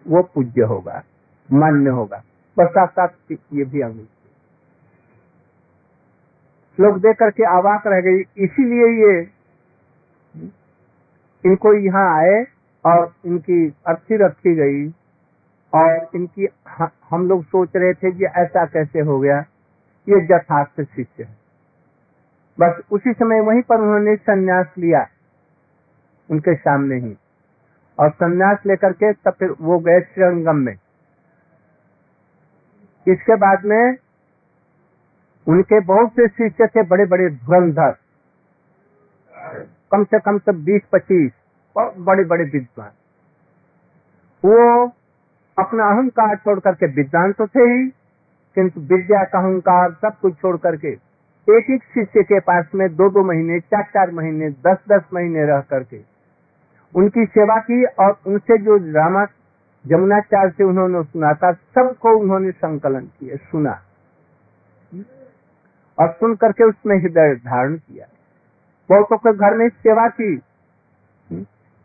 वो 0.06 0.22
पूज्य 0.36 0.62
होगा, 0.64 1.02
मान्य 1.50 1.90
होगा। 1.92 2.22
बस 2.58 2.70
साथ 2.90 3.32
ये 3.32 3.64
भी 3.66 3.82
अंग 3.82 4.06
लोग 6.78 7.00
देख 7.02 7.16
करके 7.18 7.44
आवाक 7.48 7.88
रह 7.88 8.02
गई। 8.02 8.20
इसीलिए 8.44 8.88
ये 8.98 9.20
इनको 11.44 11.74
यहाँ 11.76 12.06
आए 12.16 12.44
और 12.86 13.14
इनकी 13.26 13.68
अर्थी 13.88 14.18
रखी 14.18 14.56
गई 14.56 14.88
और 15.74 16.10
इनकी 16.16 16.48
हम 17.10 17.28
लोग 17.28 17.44
सोच 17.46 17.76
रहे 17.76 17.94
थे 17.94 18.12
कि 18.12 18.26
ऐसा 18.38 18.66
कैसे 18.66 19.00
हो 19.02 19.20
गया। 19.20 19.40
ये 20.08 20.18
यथार्थ 20.26 20.82
शिष्य 20.82 21.24
है। 21.24 21.36
बस 22.58 22.82
उसी 22.92 23.14
समय 23.14 23.40
वहीं 23.42 23.62
पर 23.62 23.82
उन्होंने 23.82 24.16
संन्यास 24.18 24.74
लिया 24.78 25.06
उनके 26.30 26.56
सामने 26.56 26.96
ही 26.98 27.16
और 27.98 28.10
संन्यास 28.12 28.66
लेकर 28.68 28.94
के 28.94 29.12
तब 29.14 29.34
फिर 29.40 29.56
वो 29.62 29.78
गए 29.80 30.00
श्रीरंगम 30.02 30.56
में। 30.58 30.74
इसके 33.06 33.36
बाद 33.38 33.66
में 33.66 33.96
उनके 35.48 35.80
बहुत 35.86 36.12
से 36.12 36.28
शिष्य 36.30 36.68
थे 36.68 36.84
बड़े 36.84 37.06
बड़े 37.06 37.30
धुरंधर। 37.30 37.96
कम 39.92 40.04
से 40.04 40.20
कम 40.20 40.38
तो 40.40 40.54
बीस 40.66 40.82
पच्चीस 40.92 41.32
बहुत 41.76 41.98
बड़े 42.06 42.24
बड़े 42.26 42.44
विद्वान। 42.44 42.92
वो 44.44 44.86
अपना 45.58 45.86
अहंकार 45.86 46.36
छोड़ 46.36 46.60
करके 46.60 46.88
विद्वान 46.94 47.32
तो 47.32 47.48
थे 47.48 47.64
ही, 47.64 47.88
किंतु 48.58 48.82
विद्या 48.84 49.24
का 49.24 49.40
अहंकार 49.40 49.92
सब 50.02 50.20
कुछ 50.22 50.34
छोड़ 50.34 50.58
करके 50.58 50.92
एक 51.48 51.70
एक 51.72 51.84
शिष्य 51.94 52.24
के 52.24 52.40
पास 52.42 52.66
में 52.76 52.88
दो 52.96 53.10
दो 53.10 53.24
महीने 53.24 53.60
चार 53.62 53.84
चार 53.94 54.12
महीने 54.12 54.50
दस 54.68 54.78
दस 54.92 55.04
महीने 55.14 55.46
रह 55.46 55.60
करके 55.70 56.00
उनकी 56.96 57.26
सेवा 57.28 57.58
की 57.62 57.84
और 57.86 58.18
उनसे 58.28 58.58
जो 58.58 58.78
रामा 58.94 59.26
जमुनाचार्य 59.86 60.50
से 60.50 60.64
उन्होंने 60.64 61.04
सुना 61.04 61.34
था, 61.34 61.52
सबको 61.52 62.18
उन्होंने 62.18 62.52
संकलन 62.52 63.02
किया, 63.02 63.36
सुना। 63.36 63.82
और 65.98 66.12
सुन 66.12 66.36
करके 66.36 66.64
उसमें 66.64 66.98
हृदय 66.98 67.36
धारण 67.36 67.76
किया। 67.76 68.06
बहुतों 68.90 69.18
के 69.18 69.34
घर 69.34 69.58
में 69.58 69.68
सेवा 69.70 70.08
की। 70.10 70.34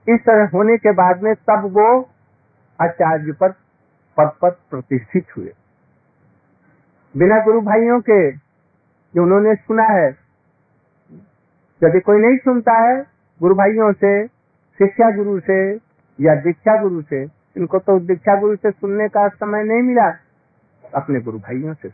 इस 0.07 0.21
तरह 0.21 0.49
होने 0.55 0.77
के 0.77 0.93
बाद 0.93 1.23
में 1.23 1.35
तब 1.35 1.65
वो 1.73 1.89
आचार्य 2.79 3.33
पर 3.33 3.51
पद 4.17 4.33
पद 4.43 4.57
प्रतिष्ठित 4.71 5.37
हुए। 5.37 5.53
बिना 7.15 7.45
गुरु 7.45 7.61
भाइयों 7.61 8.01
के 8.01 8.31
जो 9.15 9.23
उन्होंने 9.23 9.55
सुना 9.55 9.83
है, 9.83 10.09
यदि 11.83 12.01
कोई 12.01 12.19
नहीं 12.19 12.37
सुनता 12.39 12.73
है, 12.79 13.07
गुरु 13.41 13.55
भाइयों 13.55 13.93
से 13.93 14.27
शिक्षा 14.81 15.11
गुरु 15.17 15.41
से 15.41 15.61
या 16.19 16.35
दीक्षा 16.35 16.81
गुरु 16.83 17.03
से, 17.03 17.23
इनको 17.57 17.79
तो 17.79 17.99
दीक्षा 18.01 18.41
गुरु 18.41 18.57
से 18.57 18.71
सुनने 18.71 19.09
का 19.09 19.29
समय 19.29 19.65
नहीं 19.65 19.83
मिला, 19.83 20.09
अपने 20.95 21.21
गुरु 21.21 21.39
भाइयों 21.39 21.75
से 21.75 21.89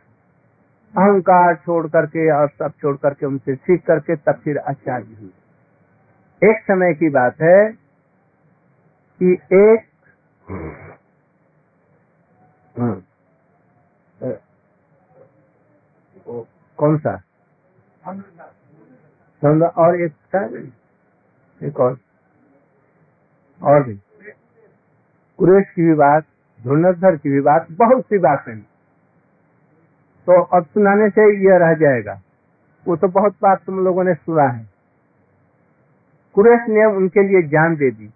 अहंकार 0.97 1.55
छोड़ 1.55 1.87
करके 1.87 2.31
और 2.33 2.49
सब 2.49 2.73
छोड़ 2.81 2.97
करके 2.97 3.27
उनसे 3.27 3.55
सीख 3.55 3.85
करके 3.87 4.17
तब 4.17 4.41
फिर 4.45 4.59
आचार्य 4.59 5.17
हुए। 5.21 6.51
एक 6.51 6.63
समय 6.63 6.95
की 6.95 7.09
बात 7.09 7.41
है 7.43 7.73
कि 9.23 9.33
एक 9.53 9.87
कौन 16.79 16.99
सा? 16.99 17.23
और 19.67 20.01
एक 20.01 20.13
एक 21.63 21.81
और। 21.81 21.99
और 23.63 23.83
भी। 23.83 23.95
कुरेश 25.39 25.67
की 25.77 25.83
भी 25.83 25.95
बात, 25.95 26.25
धुरंधर 26.63 27.17
की 27.17 27.31
भी 27.31 27.41
बात, 27.41 27.67
बहुत 27.71 28.05
सी 28.05 28.19
बातें 28.19 28.61
तो 30.27 30.41
अब 30.57 30.65
सुनाने 30.65 31.09
से 31.11 31.25
यह 31.43 31.57
रह 31.59 31.75
जाएगा। 31.81 32.21
वो 32.87 32.97
तो 32.97 33.09
बहुत 33.11 33.35
बात 33.43 33.63
तुम 33.67 33.79
लोगों 33.85 34.05
ने 34.05 34.15
सुना 34.15 34.47
है। 34.49 34.65
कुरेश 36.37 36.69
ने 36.69 36.85
उनके 36.87 37.23
लिए 37.23 37.43
जान 37.49 37.77
दे 37.77 37.91
दी, 37.91 38.09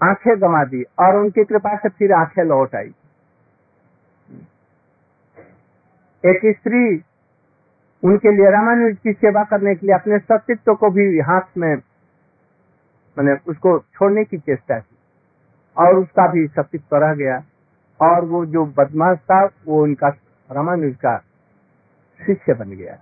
आँखें 0.00 0.40
गमा 0.40 0.62
दी 0.64 0.82
और 1.00 1.16
उनकी 1.16 1.44
कृपा 1.44 1.76
से 1.76 1.88
फिर 1.88 2.12
आँखें 2.12 2.42
लौट 2.44 2.74
आई। 2.74 2.92
एक 6.24 6.40
स्त्री 6.56 6.82
उनके 8.02 8.32
लिए 8.32 8.50
रामानुज 8.50 8.96
की 8.98 9.12
सेवा 9.12 9.42
करने 9.44 9.74
के 9.74 9.86
लिए 9.86 9.94
अपने 9.94 10.18
सत्यत्व 10.18 10.74
को 10.74 10.90
भी 10.90 11.18
हाथ 11.20 11.56
में, 11.58 11.74
मैंने 13.16 13.36
उसको 13.48 13.78
छोड़ने 13.78 14.24
की 14.24 14.38
चेष्टा 14.38 14.78
की 14.78 14.96
और 15.76 15.98
उसका 15.98 16.26
भी 16.32 16.46
सत्यत्व 16.48 16.96
रह 16.96 17.14
गया 17.14 17.42
और 18.00 18.24
वो 18.24 18.44
जो 18.46 18.64
बदमाश 18.78 19.18
था, 19.20 19.44
वो 19.44 19.82
उनका 19.82 20.08
रामानुज 20.50 20.94
का 20.96 21.16
शिष्य 22.26 22.54
बन 22.54 22.70
गया। 22.70 22.98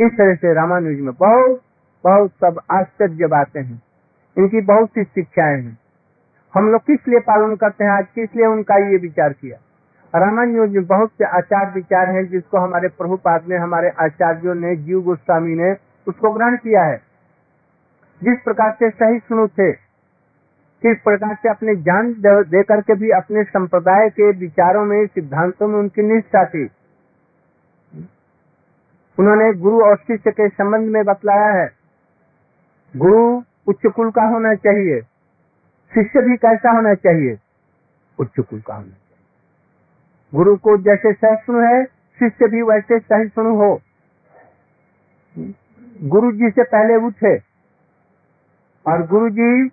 इस 0.00 0.12
तरह 0.12 0.34
से 0.34 0.54
रामानुज 0.54 1.00
में 1.00 1.14
बहुत 1.14 1.62
बहुत 2.04 2.30
सब 2.30 2.60
आश्चर्य 2.70 3.26
बातें 3.26 3.62
हैं। 3.62 3.82
इनकी 4.38 4.60
बहुत 4.60 4.88
सी 4.88 5.04
शिक्षाएँ 5.04 5.62
हैं। 5.62 5.78
हम 6.54 6.70
लोग 6.70 6.80
किस 6.80 7.08
लिए 7.08 7.20
पालन 7.20 7.56
करते 7.56 7.84
हैं? 7.84 7.90
आज 7.90 8.06
किस 8.14 8.36
लिए 8.36 8.46
उनका 8.46 8.74
ये 8.76 8.96
विचार 8.96 9.32
किया? 9.32 9.58
रामानुज 10.18 10.70
में 10.70 10.86
बहुत 10.86 11.10
से 11.10 11.24
आचार 11.24 11.72
विचार 11.74 12.10
हैं 12.10 12.26
जिसको 12.26 12.58
हमारे 12.58 12.88
प्रभुपाद 12.88 13.44
ने, 13.48 13.56
हमारे 13.56 13.88
आचार्यों 13.88 14.54
ने, 14.54 14.76
जीव 14.76 15.02
गोस्वामी 15.02 15.54
ने 15.54 15.76
उसको 16.08 16.30
ग्रहण 16.30 16.56
किया 16.56 16.84
है। 16.84 16.96
जिस 18.22 18.38
प्रकार 18.44 18.72
से 18.72 18.90
सही 18.90 19.18
सुनु 19.18 19.48
थे, 19.48 19.72
किस 20.82 20.98
प्रकार 20.98 21.34
से 21.34 21.48
अपने 21.48 21.76
जान 21.76 22.12
दे 22.18 22.62
करके 22.62 22.94
भी 22.94 23.10
अपने 23.10 23.44
संप्रदाय 23.44 24.10
के 24.10 24.32
विचारों 24.32 24.84
में, 24.84 25.06
सिद्धांतों 25.06 25.68
में 25.68 25.78
उनकी 25.78 26.02
निष्ठा 26.02 26.44
थी 26.44 26.70
उन्होंने 29.18 29.52
गुरु 29.52 29.80
और 29.80 29.96
शिष्य 29.96 30.30
के 30.30 30.48
संबंध 30.48 30.88
में 30.88 31.04
बतलाया 31.04 31.62
है। 31.62 31.70
गुरु 32.96 33.42
उच्च 33.66 33.86
कुल 33.86 34.10
का 34.10 34.22
होना 34.22 34.54
चाहिए। 34.54 35.00
शिष्य 35.94 36.22
भी 36.22 36.36
कैसा 36.36 36.70
होना 36.70 36.94
चाहिए? 36.94 37.38
उच्च 38.18 38.40
कुल 38.40 38.60
का 38.60 38.74
होना 38.74 38.86
चाहिए। 38.86 38.98
गुरु 40.34 40.56
को 40.56 40.76
जैसे 40.76 41.12
सहिष्णु 41.12 41.60
है, 41.60 41.84
शिष्य 42.18 42.48
भी 42.48 42.62
वैसे 42.62 42.98
सहिष्णु 42.98 43.54
हो। 43.54 43.80
गुरु 46.02 46.32
जी 46.32 46.50
से 46.50 46.62
पहले 46.62 46.96
उठे 46.96 47.38
और 48.86 49.06
गुरु 49.06 49.30
जी 49.30 49.70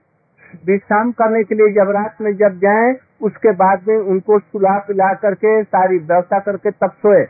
विश्राम 0.66 1.12
करने 1.12 1.44
के 1.44 1.56
लिए 1.56 1.74
जब 1.74 1.90
रात 1.90 2.22
में 2.22 2.36
जब 2.36 2.60
जाए, 2.60 2.96
उसके 3.22 3.52
बाद 3.52 3.88
में 3.88 3.98
उनको 3.98 4.40
सुला 4.40 4.78
पिला 4.80 5.14
करके 5.14 5.64
सारी 5.64 5.98
व्यवस्था 5.98 6.40
करके 6.40 6.72
तब 6.72 6.92
सोए। 6.92 7.26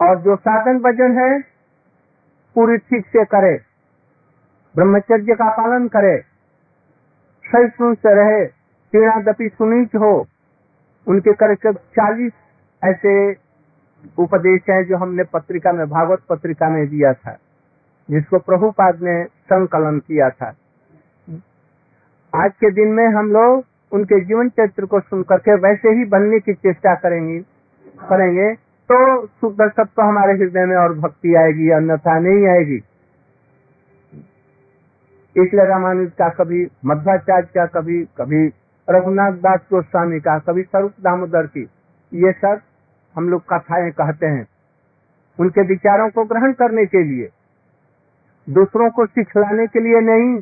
और 0.00 0.20
जो 0.20 0.36
साधन 0.36 0.78
भजन 0.78 1.18
है, 1.18 1.40
पूरी 2.54 2.76
ठीक 2.76 3.06
से 3.06 3.24
करे। 3.24 3.60
ब्रह्मचर्य 4.76 5.34
का 5.34 5.56
पालन 5.56 5.88
करे। 5.88 6.18
सहिष्णु 7.46 7.94
से 7.94 8.14
रहे। 8.14 8.44
पीड़ा 8.92 9.32
दपी 9.32 9.48
सुनीच 9.48 9.94
हो। 9.94 10.26
उनके 11.06 11.32
करीब 11.32 11.72
चालीस 11.72 12.32
ऐसे 12.84 13.36
उपदेश 14.18 14.60
हैं 14.70 14.84
जो 14.84 14.96
हमने 14.96 15.24
पत्रिका 15.24 15.72
में, 15.72 15.88
भागवत 15.88 16.18
पत्रिका 16.28 16.68
में 16.68 16.88
दिया 16.88 17.12
था, 17.12 17.38
जिसको 18.10 18.38
प्रभुपाद 18.38 19.02
ने 19.02 19.24
संकलन 19.24 19.98
किया 19.98 20.30
था। 20.30 20.54
आज 22.34 22.52
के 22.52 22.70
दिन 22.70 22.88
में 22.88 23.08
हम 23.08 23.32
लोग 23.32 23.64
उनके 23.92 24.20
जीवन 24.20 24.48
चरित्र 24.48 24.86
को 24.86 25.00
सुन 25.00 25.22
करके 25.22 25.54
वैसे 25.54 25.88
ही 25.88 26.04
बनने 26.04 26.40
की 26.40 26.54
चेष्टा 26.54 26.94
करेंगे 26.94 27.40
करेंगे। 28.08 28.63
तो 28.90 29.26
सुख 29.26 29.52
दर्शक 29.52 29.88
तो 29.96 30.02
हमारे 30.02 30.32
हृदय 30.32 30.64
में 30.66 30.76
और 30.76 30.94
भक्ति 30.98 31.34
आएगी, 31.34 31.70
अन्यथा 31.70 32.18
नहीं 32.18 32.46
आएगी। 32.46 32.76
इसलिए 35.36 35.64
रामानुज 35.64 36.10
का 36.10 36.28
कभी, 36.28 36.66
मध्वाचार्य 36.86 37.48
का 37.54 37.66
कभी 37.66 38.02
कभी 38.18 38.46
रघुनाथ 38.88 39.32
दास 39.32 39.60
गोस्वामी 39.72 40.20
का, 40.20 40.38
कभी 40.38 40.62
स्वरूप 40.62 40.92
दामोदर 41.00 41.46
की, 41.46 41.62
ये 42.12 42.32
सब 42.32 42.60
हम 43.16 43.28
लोग 43.28 43.42
कथाएँ 43.52 43.90
कहते 43.90 44.26
हैं। 44.26 44.46
उनके 45.38 45.62
विचारों 45.62 46.08
को 46.10 46.24
ग्रहण 46.24 46.52
करने 46.52 46.86
के 46.86 47.02
लिए, 47.04 47.28
दूसरों 48.48 48.90
को 48.90 49.06
सिखलाने 49.06 49.66
के 49.66 49.80
लिए 49.80 50.00
नहीं, 50.00 50.36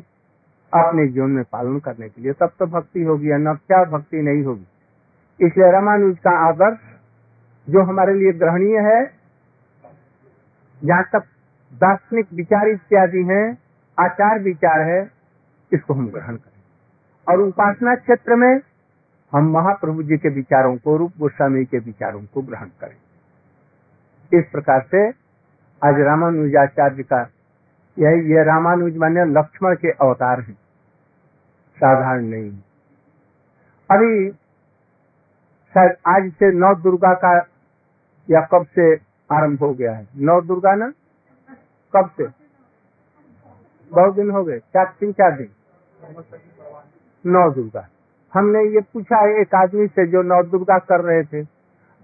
अपने 0.73 1.07
जीवन 1.07 1.29
में 1.29 1.43
पालन 1.43 1.79
करने 1.79 2.09
के 2.09 2.21
लिए। 2.21 2.33
तब 2.33 2.51
तो 2.59 2.65
भक्ति 2.67 3.03
होगी 3.03 3.31
अन्य 3.31 3.53
क्या 3.67 3.83
भक्ति 3.85 4.21
नहीं 4.21 4.43
होगी। 4.43 5.45
इसलिए 5.45 5.71
रामानुज 5.71 6.17
का 6.19 6.31
आदर्श 6.49 6.79
जो 7.69 7.83
हमारे 7.83 8.13
लिए 8.13 8.31
ग्रहणीय 8.31 8.77
है, 8.79 9.05
जहाँ 10.85 11.03
तक 11.03 11.23
दार्शनिक 11.73 12.27
विचार 12.33 12.67
इत्यादि 12.67 13.23
हैं, 13.23 13.57
आचार 13.99 14.39
विचार 14.39 14.81
है, 14.81 15.11
इसको 15.73 15.93
हम 15.93 16.07
ग्रहण 16.07 16.35
करें। 16.35 16.61
और 17.29 17.41
उपासना 17.41 17.95
क्षेत्र 17.95 18.35
में 18.35 18.61
हम 19.31 19.49
महाप्रभु 19.49 20.03
जी 20.03 20.17
के 20.17 20.29
विचारों 20.29 20.77
को, 20.77 20.97
रूप 20.97 21.13
गोस्वामी 21.19 21.65
के 21.65 21.77
विचारों 21.77 22.21
को 22.23 22.41
ग्रहण 22.41 22.65
करें। 22.65 22.97
इस 24.39 24.45
प्रकार 24.51 24.81
से 24.81 25.09
आज 25.83 25.99
रामानुजाचार्य 25.99 27.03
का 27.03 27.29
यह, 27.99 28.09
ये 28.09 28.43
रामानुज 28.43 28.97
मान्य 28.97 29.25
लक्ष्मण 29.25 29.75
के 29.75 29.91
अवतार 29.91 30.41
हैं। 30.41 30.57
साधारण 31.75 32.25
नहीं। 32.25 32.51
अभी 33.91 34.29
आज 36.07 36.31
से 36.33 36.51
नौ 36.51 36.75
दुर्गा 36.75 37.13
का 37.13 37.47
या 38.29 38.41
कब 38.41 38.65
से 38.65 38.95
आरंभ 39.31 39.59
हो 39.59 39.73
गया 39.73 39.91
है? 39.91 40.07
नौ 40.15 40.41
दुर्गा 40.41 40.75
ना? 40.75 40.93
कब 41.95 42.11
से? 42.17 42.27
बहुत 43.91 44.15
दिन 44.15 44.29
हो 44.29 44.43
गए। 44.43 44.59
चार, 44.59 44.93
तीन, 44.99 45.11
चार 45.11 45.31
दिन। 45.31 45.47
नौ 47.25 47.51
दुर्गा। 47.51 47.87
हमने 48.33 48.63
ये 48.63 48.81
पूछा 48.81 49.17
है 49.17 49.41
एक 49.41 49.55
आदमी 49.55 49.87
से 49.87 50.07
जो 50.07 50.21
नौ 50.21 50.43
दुर्गा 50.43 50.77
कर 50.77 51.01
रहे 51.01 51.23
थे, 51.23 51.41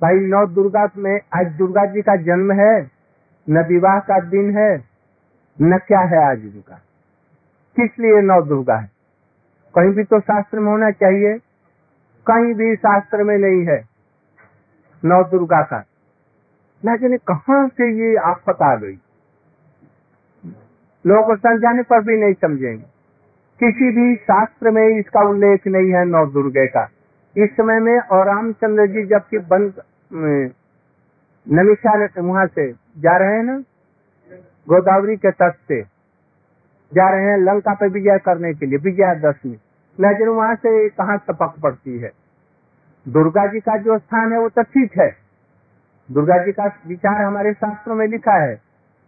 भाई, 0.01 0.15
नौ 0.15 0.45
दुर्गा 0.45 0.89
में 0.97 1.19
आज 1.35 1.47
दुर्गा 1.47 1.85
जी 1.85 2.01
का 2.01 2.15
जन्म 2.15 2.51
है, 2.51 2.91
न 3.49 3.57
विवाह 3.63 3.99
का 3.99 4.19
दिन 4.19 4.57
है, 4.57 4.83
न 5.61 5.77
क्या 5.77 5.99
है 5.99 6.17
आज 6.17 6.43
उनका? 6.43 6.75
किस 7.75 7.99
लिए 7.99 8.21
नौ 8.21 8.41
दुर्गा 8.41 8.75
है? 8.75 8.91
कहीं 9.75 9.89
भी 9.89 10.03
तो 10.03 10.19
शास्त्र 10.19 10.59
में 10.59 10.71
होना 10.71 10.91
चाहिए। 10.91 11.37
कहीं 12.27 12.53
भी 12.53 12.75
शास्त्र 12.75 13.23
में 13.23 13.37
नहीं 13.37 13.65
है। 13.65 13.85
नौ 15.05 15.23
दुर्गा 15.23 15.61
का। 15.61 15.83
लेकिन 16.83 17.17
कहा 17.27 17.67
से 17.67 17.89
ये 17.99 18.15
आफत 18.25 18.61
आ 18.63 18.75
गई 18.75 18.97
लोग 21.05 21.35
समझाने 21.37 21.83
पर 21.83 22.01
भी 22.03 22.17
नहीं 22.17 22.33
समझेंगे। 22.33 22.83
किसी 23.59 23.91
भी 23.91 24.15
शास्त्र 24.15 24.71
में 24.71 24.87
इसका 24.89 25.21
उल्लेख 25.29 25.67
नहीं 25.67 25.91
है 25.93 26.03
नौ 26.05 26.25
दुर्गे 26.25 26.65
का। 26.67 26.83
इस 27.35 27.49
समय 27.51 27.79
में 27.79 27.99
और 27.99 28.25
रामचंद्र 28.27 28.85
जी 28.87 29.03
जबकि 29.07 29.37
बंद 29.49 29.81
नमिशा 31.47 31.93
वहाँ 32.19 32.45
से 32.47 32.71
जा 32.71 33.17
रहे 33.17 33.35
हैं 33.35 33.43
ना? 33.43 33.57
गोदावरी 34.67 35.15
के 35.17 35.31
तट 35.33 35.55
से 35.67 35.81
जा 36.91 37.09
रहे 37.09 37.25
हैं 37.25 37.37
लंका 37.39 37.73
पे 37.73 37.87
विजय 37.89 38.17
करने 38.25 38.53
के 38.53 38.65
लिए, 38.65 38.77
विजयादशमी। 38.79 39.57
लेकिन 39.97 40.27
वहाँ 40.29 40.55
से 40.55 40.89
कहा 40.89 41.15
टपक 41.17 41.53
पड़ती 41.63 41.97
है? 41.99 42.11
दुर्गा 43.05 43.45
जी 43.47 43.59
का 43.59 43.77
जो 43.79 43.97
स्थान 43.97 44.31
है 44.33 44.39
वो 44.39 44.49
तो 44.49 44.61
ठीक 44.63 44.99
है। 44.99 45.09
दुर्गा 46.11 46.37
जी 46.45 46.51
का 46.51 46.79
विचार 46.87 47.21
हमारे 47.21 47.53
शास्त्रों 47.53 47.95
में 47.95 48.07
लिखा 48.07 48.33
है। 48.33 48.61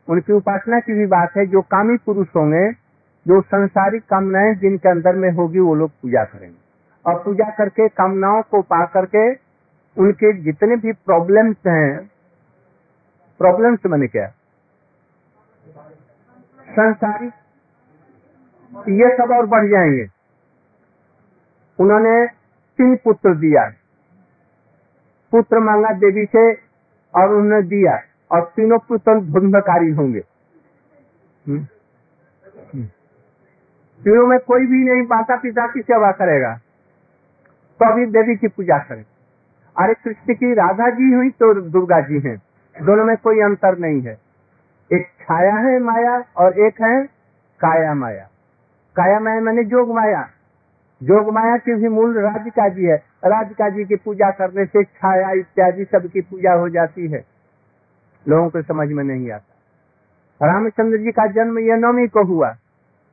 उनकी 0.09 0.33
उपासना 0.33 0.79
की 0.79 0.93
भी 0.93 1.05
बात 1.05 1.37
है, 1.37 1.45
जो 1.45 1.61
कामी 1.61 1.97
पुरुष 1.97 2.27
होंगे, 2.35 2.71
जो 3.27 3.41
संसारिक 3.41 4.03
कामनाएँ 4.09 4.55
जिनके 4.55 4.89
अंदर 4.89 5.15
में 5.15 5.31
होगी, 5.31 5.59
वो 5.59 5.75
लोग 5.75 5.91
पूजा 5.91 6.23
करेंगे। 6.23 6.57
और 7.05 7.23
पूजा 7.23 7.49
करके, 7.57 7.87
कामनाओं 7.87 8.41
को 8.41 8.61
पा 8.61 8.85
करके, 8.85 9.33
उनके 9.97 10.33
जितने 10.33 10.75
भी 10.75 10.91
प्रॉब्लम्स 10.91 11.57
हैं 11.67 12.11
प्रॉब्लम्स 13.39 13.85
मैंने 13.85 14.07
क्या? 14.07 14.27
संसारिक, 16.71 17.33
ये 18.89 19.17
सब 19.17 19.31
और 19.31 19.45
बढ़ 19.45 19.67
जाएँगे। 19.67 20.07
उन्होंने 21.79 22.27
तीन 22.77 22.95
पुत्र 22.95 23.35
दिया। 23.35 23.71
पुत्र 25.31 25.59
मांगा 25.59 25.89
देवी 25.93 26.25
से 26.25 26.70
और 27.13 27.33
उन्होंने 27.33 27.61
दिया, 27.67 27.99
और 28.31 28.41
तीनों 28.55 28.77
पुत्र 28.79 29.19
धुंधकारी 29.21 29.91
होंगे। 29.91 30.23
हम्म। 31.45 31.65
तीनों 34.01 34.27
में 34.27 34.39
कोई 34.39 34.65
भी 34.67 34.83
नहीं 34.83 35.01
माता 35.07 35.35
पिता 35.35 35.65
की 35.67 35.81
सेवा 35.81 36.11
करेगा 36.11 36.53
तो 37.79 37.91
अभी 37.91 38.05
देवी 38.05 38.35
की 38.35 38.47
पूजा 38.47 38.77
करे। 38.79 39.03
अरे 39.75 39.93
कृष्ण 39.93 40.33
की 40.33 40.53
राधा 40.53 40.89
जी 40.89 41.13
हुई 41.13 41.29
तो 41.29 41.53
दुर्गा 41.61 41.99
जी 42.01 42.19
हैं, 42.19 42.35
दोनों 42.75 43.05
में 43.05 43.15
कोई 43.17 43.41
अंतर 43.41 43.77
नहीं 43.77 44.01
है। 44.01 44.17
एक 44.91 45.05
छाया 45.21 45.55
है 45.55 45.79
माया 45.79 46.17
और 46.37 46.59
एक 46.59 46.81
है 46.81 47.03
काया 47.61 47.93
माया। 47.93 48.27
काया 48.95 49.19
माया 49.19 49.41
मैंने 49.41 49.63
जोग 49.63 49.93
माया। 49.95 50.27
जोग 51.01 51.33
माया 51.33 51.57
की 51.57 51.73
भी 51.73 51.87
मूल 51.87 52.17
राधिका 52.19 52.67
जी 52.69 52.85
है। 52.85 52.97
राधिका 53.25 53.69
जी 53.69 53.85
की 53.85 53.95
पूजा 53.95 54.31
करने 54.31 54.65
से 54.65 54.83
छाया 54.83 55.31
इत्यादि 55.31 55.85
सबकी 55.85 56.21
पूजा 56.21 56.53
हो 56.53 56.69
जाती 56.69 57.07
है। 57.07 57.25
लोगों 58.27 58.49
को 58.49 58.61
समझ 58.61 58.87
में 58.87 59.03
नहीं 59.03 59.31
आता। 59.31 59.51
रामचंद्र 60.47 60.97
जी 60.97 61.11
का 61.11 61.27
जन्म 61.27 61.59
यह 61.59 61.75
नवमी 61.75 62.07
को 62.07 62.23
हुआ। 62.23 62.49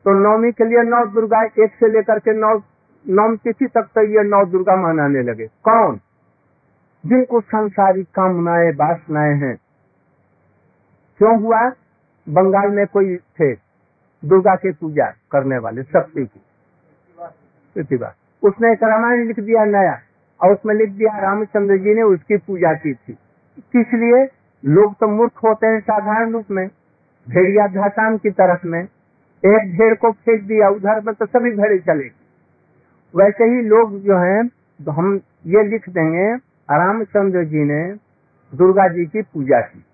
तो 0.05 0.11
नवमी 0.11 0.53
के 0.53 0.65
लिए 0.65 0.83
नौ 0.83 1.07
दुर्गा 1.07 1.43
एक 1.43 1.71
से 1.81 1.89
लेकर 1.89 2.19
के 2.19 2.33
नौ 2.33 2.63
नौ 3.09 3.37
तिथि 3.37 3.67
तक 3.67 3.83
तो 3.83 4.03
ये 4.03 4.25
नौ 4.25 4.45
दुर्गा 4.45 4.77
मनाने 4.77 5.23
लगे। 5.23 5.47
कौन? 5.47 6.01
जिनको 7.07 7.41
संसारिक 7.41 8.07
कामनाएँ, 8.07 8.73
वासनाएँ 8.73 9.35
हैं। 9.35 9.59
क्यों 11.19 11.43
हुआ? 11.43 11.71
बंगाल 12.29 12.71
में 12.71 12.87
कोई 12.87 13.17
थे, 13.17 13.55
दुर्गा 14.25 14.55
की 14.55 14.73
पूजा 14.73 15.07
करने 15.33 15.59
वाले 15.59 15.83
शक्ति 15.83 16.27
की। 16.27 16.41
प्रतिभा। 17.75 18.15
उसने 18.43 18.73
एक 18.73 18.83
रामायण 18.83 19.27
लिख 19.27 19.41
दिया 19.41 19.65
नया, 19.65 19.99
और 20.41 20.53
उसमें 20.53 20.75
लिख 20.75 20.91
दिया 20.91 21.19
रामचंद्र 21.19 21.77
जी 21.77 21.95
ने 21.95 22.03
उसकी 22.05 22.37
पूजा 22.37 22.73
की 22.75 22.93
थी। 22.95 23.13
किस 23.73 23.95
लिए? 23.95 24.27
लोग 24.63 24.95
तो 24.95 25.09
मूर्ख 25.09 25.43
होते 25.45 25.67
हैं 25.67 25.81
साधारण 25.81 26.33
रूप 26.33 26.51
में, 26.51 26.67
भेड़िया 27.27 27.67
धासान 27.67 28.17
की 28.19 28.31
तरफ़ 28.31 28.67
में। 28.67 28.81
एक 28.81 29.77
भेड़ 29.79 29.95
को 29.95 30.11
फेंक 30.13 30.43
दिया, 30.43 30.69
उधर 30.69 31.01
में 31.01 31.15
तो 31.15 31.27
सभी 31.27 31.51
भेड़े 31.53 31.79
चले 31.79 32.11
वैसे 33.15 33.45
ही 33.45 33.61
लोग 33.63 33.99
जो 34.01 34.17
हैं 34.19 34.47
तो 34.81 34.91
हम 34.91 35.15
ये 35.47 35.63
लिख 35.65 35.89
देंगे, 35.89 36.35
रामचंद्र 36.69 37.45
जी 37.45 37.65
ने 37.65 37.83
दुर्गा 38.53 38.87
जी 38.89 39.05
की 39.07 39.23
पूजा 39.25 39.61
की। 39.61 39.85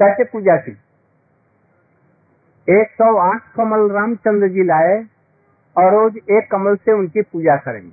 कैसे 0.00 0.24
पूजा 0.24 0.56
की? 0.58 0.76
108 2.68 3.42
कमल 3.56 3.90
रामचंद्र 3.90 4.48
जी 4.48 4.64
लाए 4.64 4.96
और 5.76 5.92
रोज 5.92 6.16
एक 6.16 6.50
कमल 6.50 6.76
से 6.76 6.92
उनकी 6.92 7.22
पूजा 7.22 7.56
करेंगे। 7.56 7.92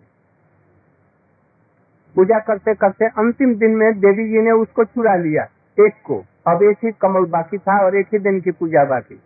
पूजा 2.16 2.40
करते 2.40 2.74
करते 2.76 3.06
अंतिम 3.06 3.54
दिन 3.56 3.76
में 3.76 4.00
देवी 4.00 4.28
जी 4.30 4.42
ने 4.42 4.52
उसको 4.54 4.84
चुरा 4.86 5.16
लिया, 5.16 5.44
एक 5.78 6.02
को। 6.06 6.24
अब 6.48 6.64
एक 6.64 6.78
ही 6.86 6.92
कमल 7.02 7.26
बाकी 7.32 7.58
था 7.58 7.78
और 7.86 7.96
एक 7.98 8.08
ही 8.14 8.20
दिन 8.20 8.40
की 8.42 8.52
पूजा 8.52 8.84
बाकी। 8.86 9.20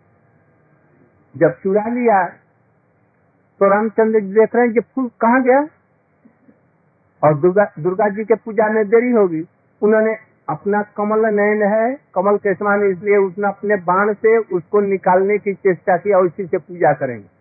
जब 1.34 1.58
चुरा 1.62 1.86
लिया 1.88 2.24
तो 3.60 3.68
रामचंद्र 3.70 4.20
जी 4.20 4.32
देख 4.34 4.54
रहे 4.54 4.64
हैं 4.64 4.72
कि 4.74 4.80
फूल 4.80 5.08
कहाँ 5.20 5.42
गया? 5.42 5.66
और 7.22 7.34
दुर्गा 7.40 7.64
दुर्गा 7.78 8.08
जी 8.08 8.24
के 8.24 8.34
पूजा 8.36 8.68
में 8.72 8.84
देरी 8.88 9.10
होगी। 9.10 9.42
उन्होंने 9.82 10.16
अपना 10.48 10.82
कमल 10.96 11.24
नयन 11.34 11.62
है, 11.64 11.96
कमल 12.14 12.36
के 12.36 12.54
समान 12.54 12.84
इसलिए 12.84 13.16
उसने 13.18 13.48
अपने 13.48 13.76
बाण 13.84 14.12
से 14.14 14.36
उसको 14.38 14.80
निकालने 14.80 15.38
की 15.38 15.54
चेष्टा 15.54 15.96
की 15.96 16.12
और 16.12 16.26
इसी 16.26 16.46
से 16.46 16.58
पूजा 16.58 16.92
करेंगे। 16.92 17.35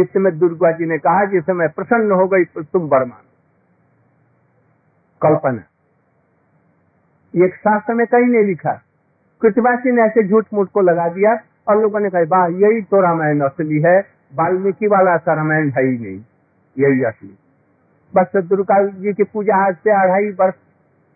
इस 0.00 0.06
समय 0.06 0.30
दुर्गा 0.30 0.70
जी 0.70 0.86
ने 0.86 0.98
कहा 0.98 1.24
जिस 1.24 1.42
समय 1.42 1.68
प्रसन्न 1.68 2.12
हो 2.12 2.26
गई 2.28 2.44
तो 2.44 2.62
तुम 2.62 2.88
बरमान 2.88 3.24
कल्पना। 5.22 5.62
एक 7.44 7.54
शास्त्र 7.54 7.94
में 7.94 8.06
कहीं 8.06 8.26
नहीं 8.26 8.44
लिखा। 8.44 8.72
कृतवासी 9.40 9.92
ने 9.92 10.02
ऐसे 10.02 10.28
झूठ 10.28 10.46
मूठ 10.54 10.68
को 10.68 10.80
लगा 10.80 11.08
दिया 11.08 11.32
और 11.68 11.82
लोगों 11.82 12.00
ने 12.00 12.10
कहा, 12.10 12.22
वाह, 12.28 12.46
यही 12.46 12.82
तो 12.82 13.00
रामायण 13.00 13.40
असली 13.40 13.80
है। 13.80 13.98
वाल्मीकि 14.34 14.86
वाला 14.86 15.16
सा 15.16 15.34
रामायण 15.34 15.70
है 15.70 15.84
ही 15.84 15.98
नहीं। 15.98 16.20
यही 16.78 17.04
असली। 17.04 17.38
बस 18.14 18.36
दुर्गा 18.36 18.86
जी 18.86 19.12
की 19.12 19.24
पूजा 19.24 19.56
आज 19.66 19.74
से 19.74 19.90
अढ़ाई 19.90 20.30
वर्ष, 20.30 20.54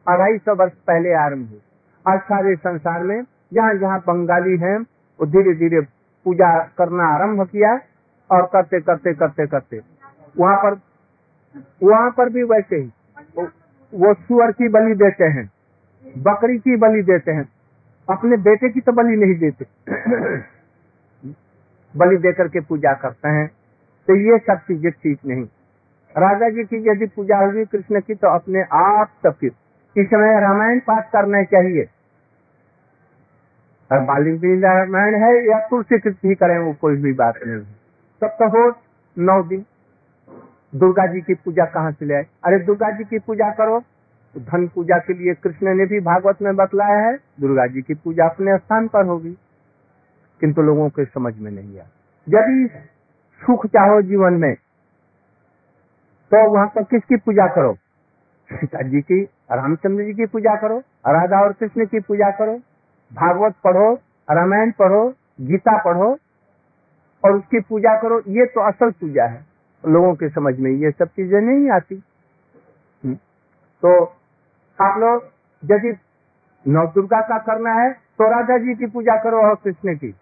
अढ़ाई 0.09 0.38
सौ 0.38 0.55
वर्ष 0.55 0.73
पहले 0.73 1.12
आरंभ 1.12 1.49
हुई। 1.49 1.61
आज 2.09 2.21
सारे 2.21 2.57
संसार 2.57 3.03
में 3.03 3.23
जहाँ 3.53 3.75
जहाँ 3.75 3.99
बंगाली 3.99 4.57
हैं, 4.57 4.79
वो 5.21 5.27
धीरे 5.27 5.55
धीरे 5.55 5.81
पूजा 6.25 6.59
करना 6.79 7.05
आरंभ 7.05 7.47
किया। 7.47 7.81
और 8.33 8.47
करते 8.53 8.81
करते 8.81 9.14
करते 9.14 9.47
करते। 9.47 9.81
वहाँ 10.37 10.57
पर 10.57 10.81
वहाँ 11.83 12.11
पर 12.11 12.29
भी 12.29 12.42
वैसे 12.42 12.77
ही। 12.77 13.47
वो 13.92 14.12
सुअर 14.14 14.53
की 14.53 14.68
बलि 14.68 14.95
देते 14.95 15.25
हैं, 15.25 15.51
बकरी 16.05 16.59
की 16.59 16.77
बलि 16.77 17.03
देते 17.03 17.33
हैं। 17.33 17.49
अपने 18.09 18.37
बेटे 18.37 18.68
की 18.68 18.81
तो 18.81 18.92
बलि 18.92 19.16
नहीं 19.16 19.35
देते। 19.38 19.64
बलि 21.95 22.16
देकर 22.18 22.49
के 22.49 22.61
पूजा 22.61 22.92
करते 22.95 23.29
हैं। 23.29 23.47
तो 24.09 24.14
ये 24.16 24.38
सब 24.38 24.61
चीज़ें 24.61 24.90
ठीक 24.92 25.18
नहीं। 25.27 25.45
राजा 26.14 26.49
जी 26.49 26.64
की 26.64 26.77
यदि 26.88 27.07
पूजा 27.07 27.37
होगी 27.37 27.64
कृष्ण 27.64 28.01
की 28.01 28.14
तो 28.14 28.29
अपने 28.29 28.62
आप 28.75 29.11
सबकी 29.23 29.47
इस 29.97 30.07
समय 30.07 30.40
रामायण 30.40 30.81
पाठ 30.81 31.11
करना 31.12 31.42
चाहिए। 31.45 31.87
और 33.90 34.03
वाल्मीकि 34.05 34.61
रामायण 34.61 35.14
है 35.23 35.31
या 35.47 35.59
तुलसी 35.68 35.97
ही 36.25 36.35
करें, 36.35 36.59
वो 36.59 36.73
कोई 36.81 36.97
भी 36.97 37.12
बात 37.12 37.38
नहीं। 37.47 37.64
तो 38.28 38.48
हो 38.48 38.76
नौ 39.18 39.42
दिन। 39.42 39.64
दुर्गा 40.74 41.06
जी 41.06 41.20
की 41.20 41.35
पूजा 41.35 41.64
कहाँ 41.64 41.92
से 41.92 42.06
ले 42.06 42.14
आए? 42.14 42.26
अरे 42.44 42.58
दुर्गा 42.58 42.90
जी 42.90 43.04
की 43.04 43.18
पूजा 43.18 43.50
करो। 43.50 43.82
धन 44.38 44.68
पूजा 44.68 44.98
के 44.98 45.14
लिए 45.14 45.35
कृष्ण 45.35 45.74
ने 45.74 45.87
भी 45.87 46.00
भागवत 46.00 46.42
में 46.42 46.56
बतलाया 46.56 47.06
है, 47.06 47.18
दुर्गा 47.40 47.66
जी 47.66 47.82
की 47.82 47.94
पूजा 47.94 48.28
अपने 48.28 48.58
स्थान 48.58 48.88
पर 48.88 49.06
होगी। 49.06 49.38
किंतु 50.40 50.62
लोगों 50.62 50.88
के 50.88 51.04
समझ 51.04 51.38
में 51.38 51.50
नहीं 51.50 51.74
आया। 51.74 51.85
यदि 52.28 52.70
सुख 53.46 53.66
चाहो 53.66 54.02
जीवन 54.02 54.32
में 54.32 54.54
तो 56.30 56.50
वहाँ 56.50 56.66
पर 56.66 56.82
किसकी 56.82 57.16
पूजा 57.16 57.46
करो? 57.46 57.74
सीता 58.52 58.82
जी 58.82 59.00
की, 59.00 59.22
रामचंद्र 59.52 60.04
जी 60.04 60.14
की 60.14 60.26
पूजा 60.26 60.56
करो, 60.56 60.78
राधा 61.06 61.40
और 61.40 61.52
कृष्ण 61.52 61.87
की 61.87 62.00
पूजा 62.00 62.30
करो। 62.30 62.58
भागवत 63.12 63.54
पढ़ो, 63.64 63.94
रामायण 64.30 64.70
पढ़ो, 64.70 65.14
गीता 65.40 65.82
पढ़ो 65.82 66.18
और 67.24 67.32
उसकी 67.32 67.61
पूजा 67.61 67.94
करो, 67.96 68.20
ये 68.28 68.46
तो 68.46 68.61
असल 68.61 68.90
पूजा 68.90 69.24
है। 69.24 69.44
लोगों 69.85 70.14
के 70.14 70.28
समझ 70.28 70.58
में 70.58 70.70
ये 70.70 70.90
सब 70.90 71.08
चीज़ें 71.08 71.40
नहीं 71.40 71.70
आती। 71.70 72.02
हम्म। 73.04 73.14
तो 73.82 74.04
आप 74.78 74.98
लोग 74.98 75.24
यदि 75.62 75.92
नव 76.64 76.87
दुर्गा 76.87 77.20
का 77.20 77.38
करना 77.38 77.72
है 77.72 77.90
तो 77.92 78.28
राधा 78.30 78.56
जी 78.58 78.74
की 78.74 78.87
पूजा 78.87 79.16
करो 79.16 79.40
और 79.40 79.54
कृष्ण 79.54 79.94
की। 79.96 80.14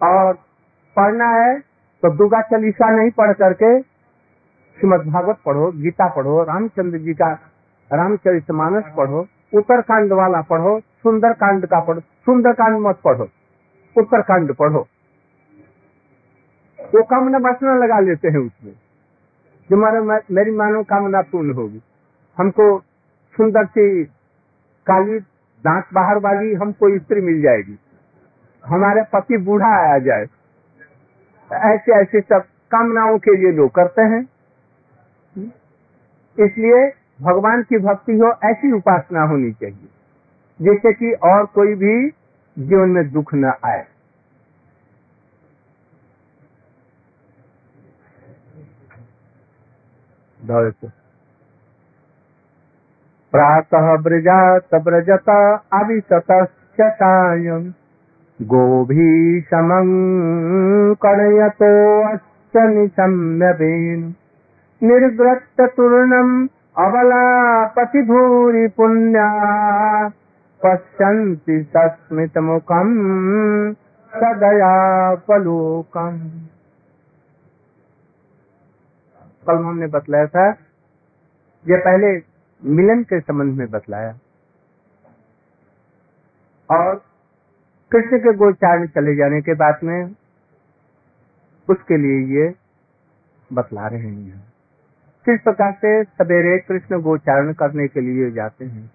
और 0.00 0.32
पढ़ना 0.96 1.28
है 1.30 1.58
तो 2.02 2.10
दुर्गा 2.10 2.40
चालीसा 2.42 2.90
नहीं 2.90 3.10
पढ़ 3.10 3.32
करके 3.32 3.80
श्रीमद 3.80 5.06
भागवत 5.06 5.38
पढ़ो, 5.46 5.70
गीता 5.72 6.08
पढ़ो, 6.08 6.42
रामचंद्र 6.42 6.98
जी 6.98 7.14
का, 7.14 7.28
रामचरित 7.90 8.50
मानस 8.50 8.84
पढ़ो, 8.96 9.26
उत्तरकांड 9.54 10.12
वाला 10.12 10.40
पढ़ो 10.42 10.78
सुंदर 10.80 11.32
कांड 11.32 11.66
का 11.66 11.80
पढ़ो 11.80 12.00
सुंदर 12.00 12.52
कांड 12.52 12.78
मत 12.78 12.98
पढ़ो, 13.04 13.28
उत्तरकांड 13.96 14.54
पढ़ो। 14.54 14.86
वो 16.94 17.02
कामना 17.02 17.38
वासना 17.38 17.74
लगा 17.74 18.00
लेते 18.00 18.28
हैं 18.28 18.38
उसमें 18.38 18.72
जो 19.70 19.76
मानो 19.76 20.02
मेरी 20.34 20.50
मानो 20.50 20.82
कामना 20.82 21.22
पूर्ण 21.22 21.52
होगी। 21.54 21.80
हमको 22.38 22.78
सुंदर 23.36 23.64
सी 23.64 24.04
काली 24.86 25.18
दांत 25.64 25.84
बाहर 25.94 26.18
वाली 26.18 26.54
हमको 26.54 26.98
स्त्री 26.98 27.20
मिल 27.20 27.42
जाएगी। 27.42 27.78
हमारे 28.66 29.02
पति 29.12 29.36
बूढ़ा 29.36 29.94
आ 29.94 29.98
जाए। 29.98 30.26
ऐसे 31.52 31.92
ऐसे 31.92 32.20
सब 32.20 32.42
कामनाओं 32.70 33.18
के 33.18 33.36
लिए 33.36 33.52
लोग 33.52 33.70
करते 33.70 34.02
हैं। 34.02 34.22
इसलिए 36.38 36.92
भगवान 37.20 37.62
की 37.62 37.78
भक्ति 37.78 38.12
हो, 38.12 38.34
ऐसी 38.44 38.72
उपासना 38.72 39.22
होनी 39.22 39.52
चाहिए। 39.52 39.88
जिससे 40.62 40.92
कि 40.92 41.12
और 41.12 41.46
कोई 41.46 41.74
भी 41.74 42.08
जीवन 42.58 42.88
में 42.88 43.12
दुख 43.12 43.34
न 43.34 43.52
आए। 43.64 43.84
प्रातः 53.32 53.96
ब्रजात 53.96 54.74
ब्रजत 54.74 55.28
अविशत 55.72 56.48
सायम् 56.80 57.70
गोभीषमं 58.42 59.88
कणयतो 60.94 62.12
अश्च 62.12 62.56
निशम्यवेन् 62.56 64.12
निर्ग्रत्ततूर्णम् 64.82 66.48
अबलापति 66.78 68.02
भूरि 68.02 68.68
पुण्या 68.68 70.08
पश्यन्ति 70.64 71.66
सस्मितमुखम् 71.76 73.74
सदयापलोकम्। 74.14 76.18
कल 79.46 79.64
हमने 79.64 79.86
बतलाया 79.88 80.26
था, 80.26 80.48
ये 81.66 81.76
पहले 81.78 82.12
मिलन 82.62 83.02
के 83.02 83.20
संबंध 83.20 83.58
में 83.58 83.70
बतलाया। 83.70 84.18
और 86.68 86.94
कृष्ण 87.92 88.18
के 88.18 88.32
गोचारण 88.36 88.86
चले 88.88 89.14
जाने 89.16 89.40
के 89.40 89.54
बाद 89.54 89.80
में 89.84 90.14
उसके 91.68 91.96
लिए 91.96 92.18
ये 92.36 92.54
बतला 93.50 93.86
रहे 93.86 94.00
हैं। 94.00 94.40
किस 95.26 95.40
प्रकार 95.40 95.72
से 95.74 96.02
सवेरे 96.04 96.58
कृष्ण 96.58 97.00
गोचारण 97.02 97.52
करने 97.52 97.86
के 97.88 98.00
लिए 98.00 98.30
जाते 98.30 98.64
हैं 98.64 98.90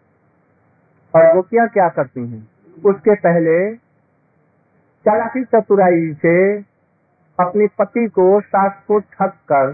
और 1.13 1.33
गोपियाँ 1.35 1.67
क्या 1.67 1.87
करती 1.89 2.27
हैं, 2.27 2.47
उसके 2.83 3.15
पहले 3.17 3.55
चालाकी 5.05 5.43
चतुराई 5.45 6.13
से 6.15 6.35
अपनी 7.39 7.67
पति 7.79 8.07
को 8.09 8.25
सास 8.41 8.83
को 8.87 8.99
ठग 8.99 9.31
कर 9.51 9.71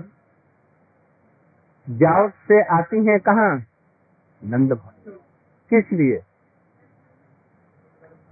जाओ 1.89 2.29
से 2.29 2.61
आती 2.61 3.05
हैं 3.05 3.19
कहा? 3.19 3.55
नंद 4.45 4.73
भवन। 4.73 5.11
किस 5.69 5.93
लिए? 5.93 6.21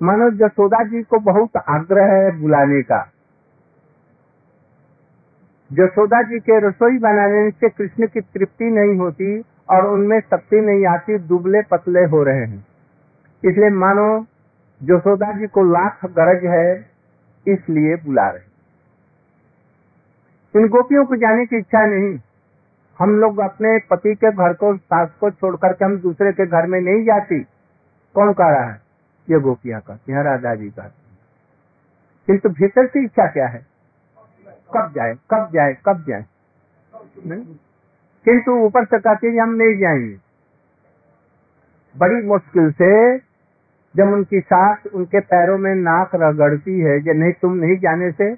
मानो 0.01 0.29
जसोदा 0.29 0.83
जी 0.83 1.03
को 1.03 1.19
बहुत 1.19 1.57
आग्रह 1.57 2.05
है 2.05 2.41
बुलाने 2.41 2.81
का। 2.81 3.11
जसोदा 5.73 6.21
जी 6.21 6.39
के 6.39 6.59
रसोई 6.59 6.97
बनाने 6.97 7.51
से 7.51 7.69
कृष्ण 7.69 8.07
की 8.07 8.21
तृप्ति 8.21 8.65
नहीं 8.65 8.95
होती 8.95 9.39
और 9.69 9.85
उनमें 9.85 10.19
शक्ति 10.19 10.61
नहीं 10.61 10.85
आती, 10.85 11.17
दुबले 11.17 11.61
पतले 11.61 12.03
हो 12.05 12.23
रहे 12.23 12.45
हैं। 12.45 12.67
इसलिए 13.45 13.69
मानो 13.69 14.25
जसोदा 14.83 15.31
जी 15.31 15.47
को 15.47 15.63
लाख 15.63 16.05
गरज 16.05 16.45
है, 16.45 16.89
इसलिए 17.47 17.95
बुला 17.95 18.29
रहे 18.29 18.55
इन 20.59 20.67
गोपियों 20.67 21.05
को 21.05 21.15
जाने 21.15 21.45
की 21.45 21.57
इच्छा 21.57 21.85
नहीं। 21.85 22.19
हम 22.99 23.19
लोग 23.19 23.39
अपने 23.39 23.77
पति 23.89 24.13
के 24.15 24.31
घर 24.31 24.53
को, 24.53 24.77
सास 24.77 25.09
को 25.19 25.29
छोड़ 25.31 25.55
करके 25.55 25.85
हम 25.85 25.97
दूसरे 25.97 26.31
के 26.31 26.45
घर 26.45 26.67
में 26.67 26.81
नहीं 26.81 27.03
जाती। 27.05 27.39
कौन 28.15 28.33
कह 28.33 28.49
रहा 28.49 28.63
है? 28.63 28.81
ये 29.29 29.39
गोपियाँ 29.39 29.81
कहती 29.81 30.11
हैं 30.11 30.23
राधा 30.23 30.55
जी 30.55 30.69
कहती 30.69 31.01
किंतु 32.27 32.49
भीतर 32.49 32.85
की 32.85 33.03
इच्छा 33.03 33.27
क्या 33.27 33.47
है? 33.47 33.65
कब 34.73 34.91
जाए 34.95 35.13
कब 35.31 35.49
जाए 35.53 35.77
कब 35.85 36.05
जाए? 36.07 36.25
किंतु 38.25 38.51
ऊपर 38.51 38.85
से 38.85 38.99
कहती 38.99 39.27
है, 39.27 39.37
हम 39.37 39.53
नहीं 39.53 39.77
जाएँगे। 39.77 40.17
बड़ी 41.97 42.27
मुश्किल 42.27 42.71
से 42.71 43.17
जब 43.95 44.13
उनकी 44.13 44.39
सास 44.39 44.77
उनके 44.93 45.19
पैरों 45.19 45.57
में 45.57 45.75
नाक 45.75 46.11
रगड़ती 46.15 46.79
है 46.79 46.99
कि 46.99 47.13
नहीं, 47.13 47.33
तुम 47.33 47.53
नहीं 47.53 47.77
जाने 47.77 48.11
से 48.11 48.35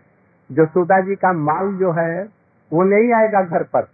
जो 0.52 0.66
सुधा 0.66 1.00
जी 1.00 1.16
का 1.16 1.34
माल 1.34 1.74
जो 1.74 1.92
है, 1.92 2.30
वो 2.74 2.84
नहीं 2.84 3.14
आएगा 3.14 3.42
घर 3.42 3.64
पर। 3.64 3.88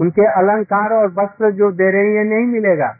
उनके 0.00 0.26
अलंकार 0.26 0.92
और 0.92 1.06
वस्त्र 1.12 1.50
जो 1.50 1.72
दे 1.72 1.90
रही 1.90 2.14
है 2.14 2.24
नहीं 2.24 2.46
मिलेगा। 2.46 2.96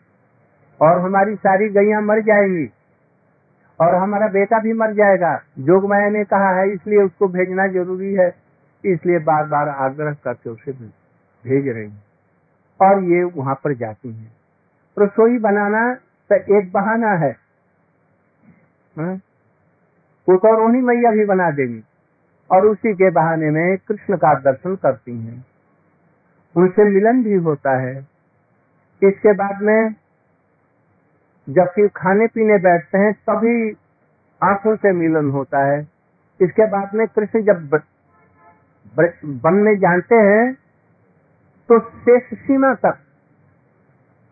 और 0.81 1.01
हमारी 1.01 1.35
सारी 1.35 1.69
गैया 1.69 2.01
मर 2.01 2.21
जाएँगी। 2.21 2.71
और 3.81 3.95
हमारा 3.95 4.29
बेटा 4.29 4.59
भी 4.59 4.73
मर 4.73 4.93
जाएगा। 4.93 5.43
जोग 5.59 5.89
माया 5.89 6.09
ने 6.09 6.25
कहा, 6.25 6.51
है, 6.51 6.71
इसलिए 6.71 6.99
उसको 6.99 7.29
भेजना 7.29 7.67
ज़रूरी 7.67 8.15
है। 8.15 8.35
इसलिए 8.85 9.19
बार 9.19 9.47
बार 9.47 9.69
आग्रह 9.69 10.13
करके 10.13 10.51
उसे 10.51 10.73
भेज 10.73 11.69
रही 11.69 11.91
है। 11.91 12.03
और 12.81 13.05
ये 13.05 13.25
वहाँ 13.25 13.55
पर 13.55 13.75
जाती 13.75 14.13
है। 14.13 14.27
रसोई 14.99 15.39
बनाना 15.39 15.95
तो 16.33 16.59
एक 16.59 16.73
बहाना 16.73 17.09
है। 17.09 17.37
हाँ? 18.99 19.17
तो 20.31 20.57
रोहिणी 20.57 20.81
मैया 20.81 21.11
भी 21.11 21.25
बना 21.25 21.51
देंगी। 21.51 21.83
और 22.51 22.67
उसी 22.67 22.95
के 22.95 23.11
बहाने 23.11 23.51
में 23.51 23.77
कृष्ण 23.77 24.17
का 24.17 24.35
दर्शन 24.35 24.77
करती 24.77 25.21
हैं। 25.21 25.52
उनसे 26.55 26.85
मिलन 26.85 27.23
भी 27.25 27.35
होता 27.45 27.77
है। 27.81 27.95
इसके 29.03 29.33
बाद 29.35 29.63
में 29.63 29.95
जबकि 31.47 31.89
खाने 31.97 32.27
पीने 32.27 32.59
बैठते 32.59 32.99
हैं 32.99 33.13
तभी 33.29 33.55
आँखों 34.41 34.75
से 34.77 34.93
मिलन 34.95 35.31
होता 35.31 35.65
है। 35.65 35.81
इसके 36.41 36.67
बाद 36.71 36.95
में 36.95 37.07
कृष्ण 37.09 37.43
जब 37.43 37.81
वन 39.43 39.55
में 39.57 39.75
जानते 39.79 40.15
हैं 40.23 40.53
तो 41.69 41.79
शेष 41.81 42.33
सीमा 42.37 42.73
तक 42.77 42.99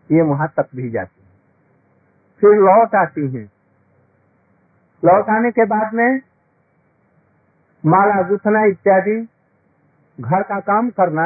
ये 0.09 0.21
वहाँ 0.23 0.47
तक 0.57 0.67
भी 0.75 0.89
जाती 0.89 1.21
है। 1.21 1.29
फिर 2.41 2.57
लौट 2.59 2.95
आती 2.95 3.27
हैं। 3.27 3.45
लौट 5.03 5.29
आने 5.29 5.51
के 5.51 5.65
बाद 5.67 5.93
में 5.93 6.21
माला 7.83 8.21
गुथना 8.21 8.63
इत्यादि, 8.65 9.15
घर 10.17 10.41
का 10.43 10.59
काम 10.61 10.89
करना 10.91 11.25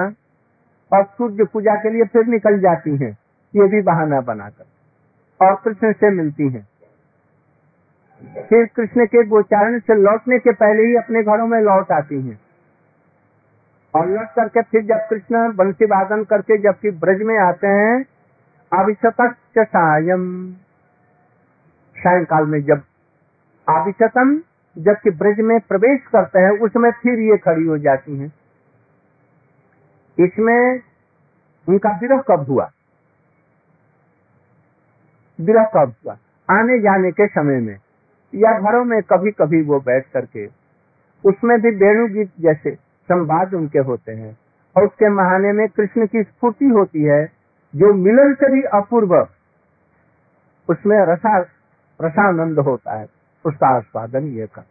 और 0.95 1.03
सूर्य 1.03 1.43
पूजा 1.43 1.75
के 1.75 1.89
लिए 1.89 2.03
फिर 2.03 2.25
निकल 2.25 2.59
जाती 2.59 2.97
हैं। 2.97 3.17
ये 3.55 3.67
भी 3.67 3.81
बहाना 3.81 4.21
बनाकर। 4.21 4.65
और 5.45 5.61
कृष्ण 5.65 5.93
से 5.93 6.09
मिलती 6.09 6.49
हैं। 6.49 6.67
फिर 8.49 8.65
कृष्ण 8.65 9.05
के 9.05 9.23
गोचारण 9.23 9.79
से 9.79 9.95
लौटने 9.95 10.39
के 10.39 10.51
पहले 10.53 10.83
ही 10.83 10.95
अपने 10.95 11.23
घरों 11.23 11.47
में 11.47 11.61
लौट 11.61 11.91
आती 11.91 12.21
हैं। 12.21 12.39
और 13.95 14.09
लौट 14.09 14.27
करके 14.35 14.61
फिर 14.61 14.81
जब 14.81 15.07
कृष्ण 15.09 15.55
बंसी 15.55 15.85
वादन 15.85 16.23
करके 16.23 16.57
जबकि 16.57 16.91
ब्रज 16.91 17.21
में 17.21 17.39
आते 17.39 17.67
हैं 17.67 18.05
अभिशत 18.73 19.35
सायम 19.59 20.53
सायकाल 21.97 22.45
में 22.45 22.63
जब 22.63 22.81
अभिशतम 23.69 24.41
जबकि 24.77 25.09
ब्रज 25.09 25.39
में 25.39 25.59
प्रवेश 25.59 25.99
करते 26.01 26.39
हैं, 26.39 26.59
उसमें 26.59 26.91
फिर 26.91 27.19
ये 27.19 27.37
खड़ी 27.37 27.65
हो 27.65 27.77
जाती 27.77 28.17
हैं। 28.17 28.33
इसमें 30.19 30.81
उनका 31.69 31.89
विरह 31.89 32.17
कब 32.17 32.45
हुआ? 32.49 32.71
विरह 35.41 35.63
कब 35.63 35.93
हुआ? 36.05 36.17
आने 36.49 36.79
जाने 36.79 37.11
के 37.11 37.27
समय 37.27 37.59
में, 37.59 37.77
या 38.35 38.59
घरों 38.59 38.85
में 38.85 39.01
कभी 39.01 39.31
कभी 39.31 39.61
वो 39.61 39.79
बैठ 39.79 40.05
करके, 40.13 40.45
उसमें 41.25 41.61
भी 41.61 41.69
वेणु 41.69 42.07
गीत 42.07 42.31
जैसे 42.39 42.71
संवाद 43.09 43.53
उनके 43.53 43.79
होते 43.79 44.11
हैं, 44.11 44.37
और 44.77 44.85
उसके 44.85 45.09
महाने 45.09 45.51
में 45.51 45.67
कृष्ण 45.67 46.07
की 46.07 46.23
स्फूर्ति 46.23 46.65
होती 46.65 47.03
है, 47.03 47.25
जो 47.75 47.93
मिलन 47.93 48.33
से 48.33 48.51
भी 48.51 48.61
अपूर्व, 48.61 49.27
उसमें 50.69 50.97
रसा, 51.05 51.37
रसानंद 52.01 52.59
होता 52.59 52.93
है, 52.93 53.07
उसका 53.45 53.67
आस्वादन 53.67 54.23
ये 54.23 54.47
कर। 54.47 54.61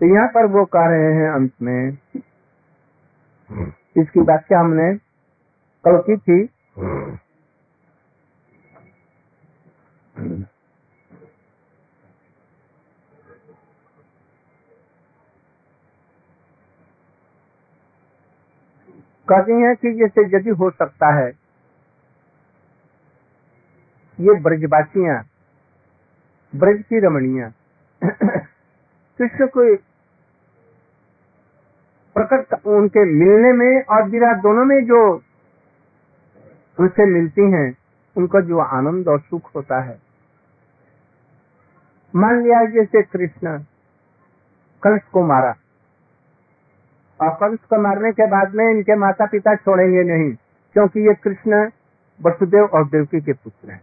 तो 0.00 0.14
यहाँ 0.14 0.28
पर 0.28 0.46
वो 0.46 0.64
कह 0.64 0.86
रहे 0.86 1.12
हैं 1.12 1.30
अंत 1.30 1.52
में 1.62 1.98
इसकी 3.96 4.20
व्याख्या 4.20 4.60
हमने 4.60 4.94
कल 5.84 5.96
की 6.00 6.16
थी। 6.16 6.44
कहती 19.28 19.52
हैं 19.62 19.74
कि 19.76 19.92
जैसे 19.94 20.22
यदि 20.36 20.50
हो 20.50 20.70
सकता 20.70 21.12
है, 21.14 21.28
ये 24.18 24.34
ब्रजवासियाँ, 24.40 25.22
ब्रज 26.52 26.82
की 26.82 26.98
रमणिया 27.00 27.52
कृष्ण 28.02 29.46
को 29.56 29.64
प्रकट 32.18 32.66
उनके 32.66 33.04
मिलने 33.04 33.52
में 33.52 33.84
और 33.84 34.02
विराट 34.02 34.36
दोनों 34.36 34.64
में 34.64 34.84
जो 34.84 35.22
उनसे 36.80 37.06
मिलती 37.06 37.50
हैं, 37.50 37.76
उनका 38.16 38.40
जो 38.40 38.58
आनंद 38.58 39.08
और 39.08 39.20
सुख 39.20 39.56
होता 39.56 39.80
है। 39.80 39.98
मान 42.16 42.42
लिया 42.42 42.64
जैसे 42.64 43.02
कृष्ण 43.02 43.58
कंस 44.82 45.02
को 45.12 45.22
मारा। 45.22 45.54
और 47.20 47.30
कंस 47.30 47.58
को 47.58 47.80
मारने 47.80 48.12
के 48.12 48.26
बाद 48.26 48.54
में 48.54 48.70
इनके 48.70 48.96
माता 48.96 49.26
पिता 49.26 49.54
छोड़ेंगे 49.54 50.02
नहीं, 50.02 50.34
क्योंकि 50.72 51.00
ये 51.00 51.14
कृष्ण 51.14 51.70
वसुदेव 52.22 52.64
और 52.64 52.84
देवकी 52.88 53.20
के 53.20 53.32
पुत्र 53.32 53.70
हैं। 53.70 53.82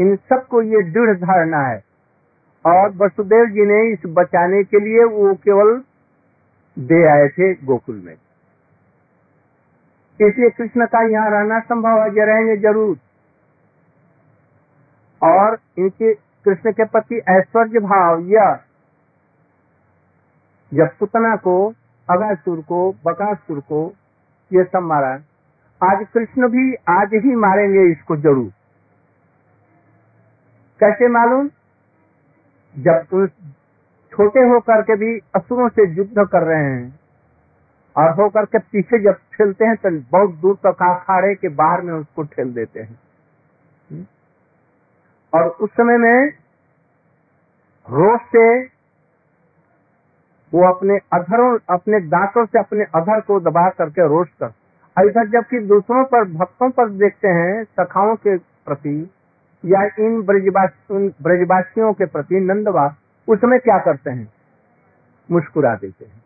इन 0.00 0.16
सबको 0.16 0.62
ये 0.62 0.82
दृढ़ 0.82 1.16
धारणा 1.16 1.58
है। 1.58 1.84
और 2.66 2.90
वसुदेव 2.96 3.46
जी 3.46 3.66
ने 3.66 3.92
इस 3.92 4.02
बचाने 4.06 4.64
के 4.64 4.80
लिए 4.80 5.04
वो 5.04 5.34
केवल 5.34 5.82
दे 6.76 7.04
आए 7.08 7.28
थे 7.28 7.54
गोकुल 7.54 7.96
में। 7.96 8.14
इसलिए 10.20 10.50
कृष्ण 10.50 10.86
का 10.86 11.02
यहाँ 11.02 11.30
रहना 11.30 11.60
संभव 11.60 12.02
है, 12.02 12.08
ये 12.10 12.24
रहेंगे 12.24 12.56
ज़रूर। 12.56 12.98
और 15.22 15.58
इनके 15.78 16.14
कृष्ण 16.14 16.72
के 16.72 16.84
प्रति 16.84 17.20
ऐश्वर्य 17.28 17.78
भाव, 17.78 18.20
यह, 18.20 18.58
जब 20.72 20.96
पुतना 20.98 21.36
को, 21.36 21.74
अगासुर 22.08 22.60
को, 22.60 22.92
बकासुर 23.06 23.60
को, 23.60 23.92
ये 24.50 24.64
सब 24.64 24.82
मारा, 24.82 25.12
आज 25.80 26.06
कृष्ण 26.14 26.48
भी, 26.48 26.74
आज 26.88 27.14
ही 27.14 27.34
मारेंगे 27.34 27.90
इसको 27.92 28.16
ज़रूर। 28.16 28.50
कैसे 30.80 31.08
मालूम? 31.08 31.48
जब 32.74 33.06
छोटे 34.12 34.40
होकर 34.48 34.82
के 34.82 34.96
भी 34.96 35.18
असुरों 35.34 35.68
से 35.68 35.88
युद्ध 35.90 36.26
कर 36.26 36.42
रहे 36.42 36.64
हैं। 36.64 36.98
और 37.96 38.10
होकर 38.14 38.44
के 38.44 38.58
पीछे 38.58 38.98
जब 38.98 39.18
ठेलते 39.32 39.64
हैं 39.64 39.76
तो 39.76 39.90
बहुत 40.10 40.34
दूर 40.34 40.56
तक 40.56 40.82
अखाड़े 40.82 41.34
के 41.34 41.48
बाहर 41.54 41.80
में 41.80 41.92
उसको 41.94 42.22
ठेल 42.24 42.52
देते 42.54 42.80
हैं। 42.80 44.06
और 45.32 45.48
उस 45.60 45.70
समय 45.70 45.96
में 45.98 46.28
रोष 47.86 48.20
से 48.20 48.46
वो 50.52 50.66
अपने 50.68 50.98
अधरों, 51.12 51.58
अपने 51.70 52.00
दांतों 52.00 52.44
से 52.46 52.58
अपने 52.58 52.84
अधर 52.94 53.20
को 53.20 53.40
दबा 53.40 53.68
करके 53.68 54.06
रोष 54.08 54.28
कर 54.42 54.52
इधर 54.96 55.28
जबकि 55.28 55.58
दूसरों 55.58 56.04
पर, 56.04 56.24
भक्तों 56.24 56.70
पर 56.70 56.88
देखते 56.90 57.28
हैं, 57.28 57.64
सखाओं 57.64 58.14
के 58.16 58.36
प्रति 58.38 59.10
या 59.64 59.82
इन 59.98 60.20
ब्रजवासी 60.22 61.08
ब्रजवासियों 61.22 61.92
के 61.92 62.06
प्रति 62.06 62.40
नंदवास 62.40 62.94
उस 63.30 63.38
समय 63.38 63.58
क्या 63.58 63.78
करते 63.78 64.10
हैं? 64.10 64.32
मुस्कुरा 65.30 65.74
देते 65.74 66.04
हैं। 66.04 66.22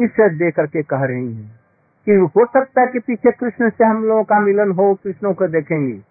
इसे 0.00 0.30
दे 0.30 0.50
करके 0.50 0.82
कह 0.82 1.04
रही 1.04 1.34
हैं 1.34 1.60
कि 2.04 2.10
हो 2.10 2.46
सकता 2.46 2.80
है 2.80 2.86
कि 2.86 2.98
पीछे 2.98 3.32
कृष्ण 3.32 3.70
से 3.70 3.84
हम 3.84 4.04
लोगों 4.04 4.24
का 4.24 4.40
मिलन 4.40 4.70
हो, 4.70 4.94
कृष्णों 4.94 5.34
को 5.34 5.48
देखेंगे। 5.48 6.02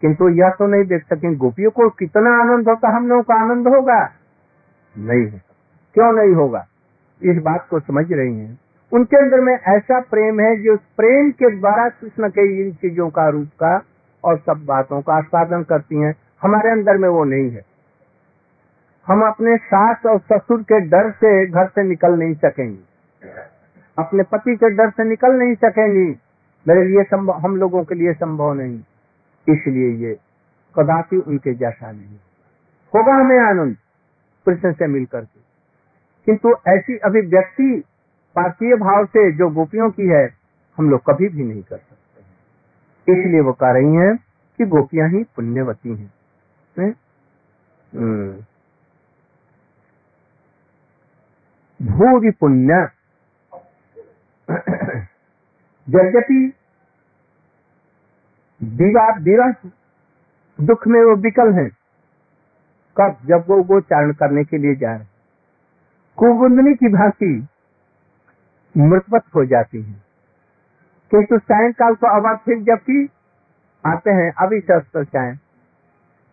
किंतु 0.00 0.28
यह 0.28 0.50
तो 0.50 0.66
नहीं 0.66 0.84
देख 0.84 1.02
सकेंगे 1.02 1.36
गोपियों 1.36 1.70
को 1.70 1.90
कितना 1.90 2.30
आनंद 2.30 2.68
होता, 2.68 2.88
हम 2.88 3.08
लोगों 3.08 3.22
का 3.22 3.34
आनंद 3.34 3.68
होगा? 3.68 4.12
नहीं 4.98 5.24
होगा। 5.24 5.54
क्यों 5.94 6.12
नहीं 6.12 6.34
होगा? 6.34 6.66
इस 7.22 7.36
बात 7.36 7.68
को 7.70 7.80
समझ 7.80 8.12
रही 8.12 8.38
हैं। 8.38 8.58
उनके 8.92 9.16
अंदर 9.16 9.40
में 9.40 9.54
ऐसा 9.54 10.00
प्रेम 10.00 10.40
है, 10.40 10.56
जो 10.56 10.76
प्रेम 10.76 11.30
के 11.30 11.60
द्वारा 11.60 11.88
कृष्ण 11.88 12.28
के 12.28 12.66
इन 12.66 12.72
चीज़ों 12.74 13.10
का 13.10 13.28
रूप 13.28 13.46
का 13.46 13.84
और 14.24 14.38
सब 14.38 14.64
बातों 14.64 15.02
का 15.02 15.12
आस्वादन 15.14 15.62
करती 15.62 15.96
हैं। 15.96 16.14
हमारे 16.42 16.70
अंदर 16.70 16.96
में 16.96 17.08
वो 17.08 17.24
नहीं 17.24 17.50
है। 17.50 17.64
हम 19.06 19.26
अपने 19.26 19.56
सास 19.56 19.96
और 20.06 20.18
ससुर 20.18 20.62
के 20.62 20.80
डर 20.80 21.10
से 21.10 21.46
घर 21.46 21.66
से 21.66 21.82
निकल 21.82 22.12
नहीं 22.12 22.34
सकेंगे। 22.34 22.78
अपने 23.98 24.22
पति 24.22 24.56
के 24.56 24.70
डर 24.70 24.90
से 24.90 25.04
निकल 25.04 25.32
नहीं 25.32 25.54
सकेंगी। 25.54 26.16
मेरे 26.68 26.84
लिए 26.84 27.02
संभव, 27.02 27.34
हम 27.34 27.56
लोगों 27.56 27.84
के 27.84 27.94
लिए 27.94 28.12
संभव 28.12 28.54
नहीं। 28.54 28.80
इसलिए 29.48 29.90
ये 29.90 30.18
कदापि 30.78 31.16
उनके 31.16 31.54
जैसा 31.54 31.92
नहीं। 31.92 32.16
होगा 32.94 33.12
हमें 33.12 33.38
आनंद, 33.38 33.76
कृष्ण 34.46 34.72
से 34.72 34.86
मिलकर 34.86 35.20
के। 35.20 35.40
किंतु 36.26 36.54
ऐसी 36.68 36.96
अभिव्यक्ति 36.96 37.84
पार्थीय 38.34 38.76
भाव 38.76 39.04
से 39.04 39.32
जो 39.32 39.50
गोपियों 39.50 39.90
की 39.90 40.06
है, 40.06 40.34
हम 40.78 40.90
लोग 40.90 41.00
कभी 41.06 41.28
भी 41.28 41.44
नहीं 41.44 41.62
कर 41.62 41.76
सकते। 41.76 41.95
इसलिए 43.08 43.40
वो 43.40 43.52
कह 43.52 43.70
रही 43.70 43.94
हैं 43.94 44.16
कि 44.58 44.66
गोपियाँ 44.66 45.08
ही 45.08 45.24
पुण्यवती 45.24 45.96
हैं। 45.96 46.12
हम्म। 47.94 48.44
भूरि 51.86 52.30
पुण्य। 52.30 52.88
यद्यपि 55.88 56.52
विवाह 58.62 59.18
विवाह 59.18 59.68
दुख 60.60 60.86
में 60.86 61.00
वो 61.00 61.16
विकल 61.16 61.52
है, 61.52 61.68
कब 62.98 63.16
जब 63.24 63.44
वो 63.48 63.62
गोचारण 63.62 64.12
करने 64.12 64.44
के 64.44 64.58
लिए 64.58 64.74
जा 64.74 64.96
रहे 64.96 65.04
कुबुंदनी 66.16 66.74
की 66.74 66.88
भांति 66.88 67.46
मृतवत 68.76 69.22
हो 69.34 69.44
जाती 69.44 69.82
है। 69.82 70.05
किंतु 71.10 71.38
सायंकाल 71.38 71.94
को 71.94 72.06
अब 72.06 72.38
फिर 72.38 72.58
जबकि 72.58 73.08
आते 73.86 74.10
हैं, 74.10 74.32
अभी 74.32 74.60
शस्त्र 74.60 75.04
चाहे 75.04 75.36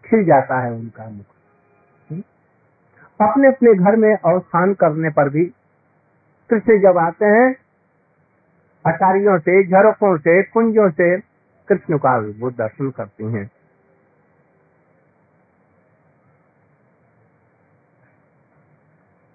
खिल 0.06 0.26
जाता 0.26 0.60
है 0.60 0.72
उनका 0.72 1.10
मुख? 1.10 1.26
अपने 3.22 3.48
अपने 3.48 3.74
घर 3.74 3.96
में 3.96 4.16
अवस्थान 4.16 4.74
करने 4.74 5.10
पर 5.10 5.30
भी 5.30 5.46
कृष्ण 6.50 6.82
जब 6.82 6.98
आते 6.98 7.26
हैं, 7.26 7.56
अटारियों 8.86 9.40
से 9.40 9.68
झरोकों 9.68 10.18
से, 10.18 10.44
कुंजों 10.44 10.90
से 10.90 11.20
कृष्ण 11.68 11.98
का 11.98 12.18
वो 12.18 12.52
दर्शन 12.52 12.90
करती 12.90 13.24
हैं। 13.24 13.52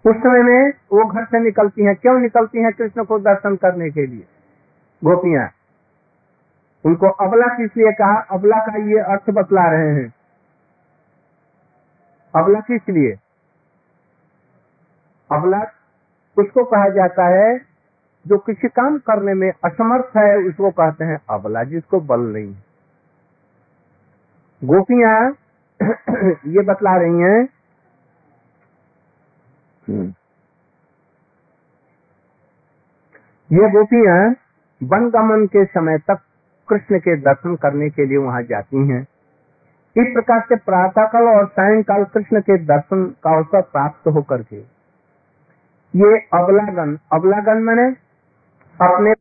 उस 0.06 0.16
समय 0.16 0.42
में 0.42 0.70
वो 0.70 1.04
घर 1.04 1.24
से 1.24 1.40
निकलती 1.40 1.84
हैं। 1.84 1.96
क्यों 1.96 2.18
निकलती 2.18 2.58
हैं 2.58 2.72
कृष्ण 2.72 3.04
को 3.04 3.18
दर्शन 3.18 3.56
करने 3.56 3.90
के 3.90 4.06
लिए? 4.06 4.26
गोपियाँ। 5.04 5.48
उनको 6.84 7.08
अबला 7.08 7.46
किस 7.56 7.76
लिए 7.76 7.92
कहा? 7.92 8.20
अबला 8.30 8.58
का 8.58 8.76
ये 8.90 8.98
अर्थ 8.98 9.30
बतला 9.30 9.70
रहे 9.70 9.94
हैं। 9.94 10.14
अबला 12.34 12.60
किस 12.60 12.88
लिए 12.88 13.16
अबला 15.30 15.60
उसको 16.36 16.64
कहा 16.64 16.88
जाता 16.88 17.26
है 17.26 17.58
जो 18.26 18.38
किसी 18.38 18.68
काम 18.68 18.98
करने 18.98 19.34
में 19.34 19.50
असमर्थ 19.64 20.16
है, 20.16 20.36
उसको 20.36 20.70
कहते 20.70 21.04
हैं 21.04 21.18
अबला, 21.30 21.64
जिसको 21.64 22.00
बल 22.00 22.20
नहीं 22.20 22.54
गोपियाँ 24.64 25.30
ये 26.46 26.62
बतला 26.62 26.96
रही 26.96 27.20
हैं। 27.20 27.44
हम्म। 29.88 30.08
ये 33.50 33.70
गोपियाँ 33.70 34.47
वन 34.80 35.08
गमन 35.10 35.46
के 35.46 35.64
समय 35.64 35.98
तक 35.98 36.18
कृष्ण 36.68 36.98
के 36.98 37.16
दर्शन 37.20 37.54
करने 37.56 37.88
के 37.90 38.06
लिए 38.06 38.18
वहाँ 38.18 38.42
जाती 38.42 38.88
हैं। 38.88 39.00
इस 39.96 40.10
प्रकार 40.12 40.40
से 40.40 40.56
प्रातःकाल 40.56 41.28
और 41.28 41.46
सायंकाल 41.48 42.04
कृष्ण 42.04 42.40
के 42.40 42.58
दर्शन 42.64 43.04
का 43.24 43.36
अवसर 43.36 43.60
प्राप्त 43.60 44.08
होकर 44.08 44.42
के। 44.42 44.56
ये 45.94 46.18
अबलागन 46.34 46.98
अबलागन 47.12 47.62
मैंने 47.62 47.86
अपने 48.78 49.12